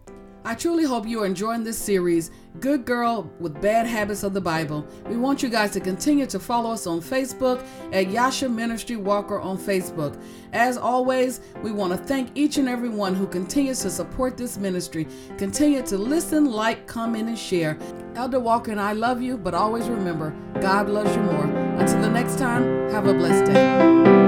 I 0.47 0.55
truly 0.55 0.85
hope 0.85 1.09
you 1.09 1.25
are 1.25 1.27
enjoying 1.27 1.65
this 1.65 1.77
series, 1.77 2.31
Good 2.61 2.85
Girl 2.85 3.29
with 3.41 3.61
Bad 3.61 3.85
Habits 3.85 4.23
of 4.23 4.33
the 4.33 4.41
Bible. 4.41 4.87
We 5.09 5.17
want 5.17 5.43
you 5.43 5.49
guys 5.49 5.73
to 5.73 5.81
continue 5.81 6.25
to 6.27 6.39
follow 6.39 6.71
us 6.71 6.87
on 6.87 7.01
Facebook 7.01 7.67
at 7.93 8.13
Yasha 8.13 8.49
Ministry 8.49 8.95
Walker 8.95 9.41
on 9.41 9.59
Facebook. 9.59 10.17
As 10.53 10.77
always, 10.77 11.41
we 11.65 11.73
want 11.73 11.95
to 11.95 11.99
thank 11.99 12.31
each 12.37 12.59
and 12.59 12.69
every 12.69 12.89
one 12.89 13.13
who 13.17 13.27
continues 13.27 13.81
to 13.81 13.91
support 13.91 14.37
this 14.37 14.57
ministry. 14.57 15.09
Continue 15.37 15.83
to 15.83 15.99
listen, 15.99 16.45
like, 16.45 16.87
comment, 16.87 17.29
and 17.29 17.37
share. 17.37 17.77
Elder 18.15 18.39
Walker 18.39 18.71
and 18.71 18.81
I 18.81 18.93
love 18.93 19.21
you, 19.21 19.37
but 19.37 19.53
always 19.53 19.89
remember, 19.89 20.31
God 20.61 20.89
loves 20.89 21.13
you 21.17 21.23
more. 21.23 21.47
Until 21.47 22.01
the 22.03 22.11
next 22.11 22.39
time, 22.39 22.89
have 22.91 23.09
a 23.09 23.15
blessed 23.15 23.53
day. 23.53 24.26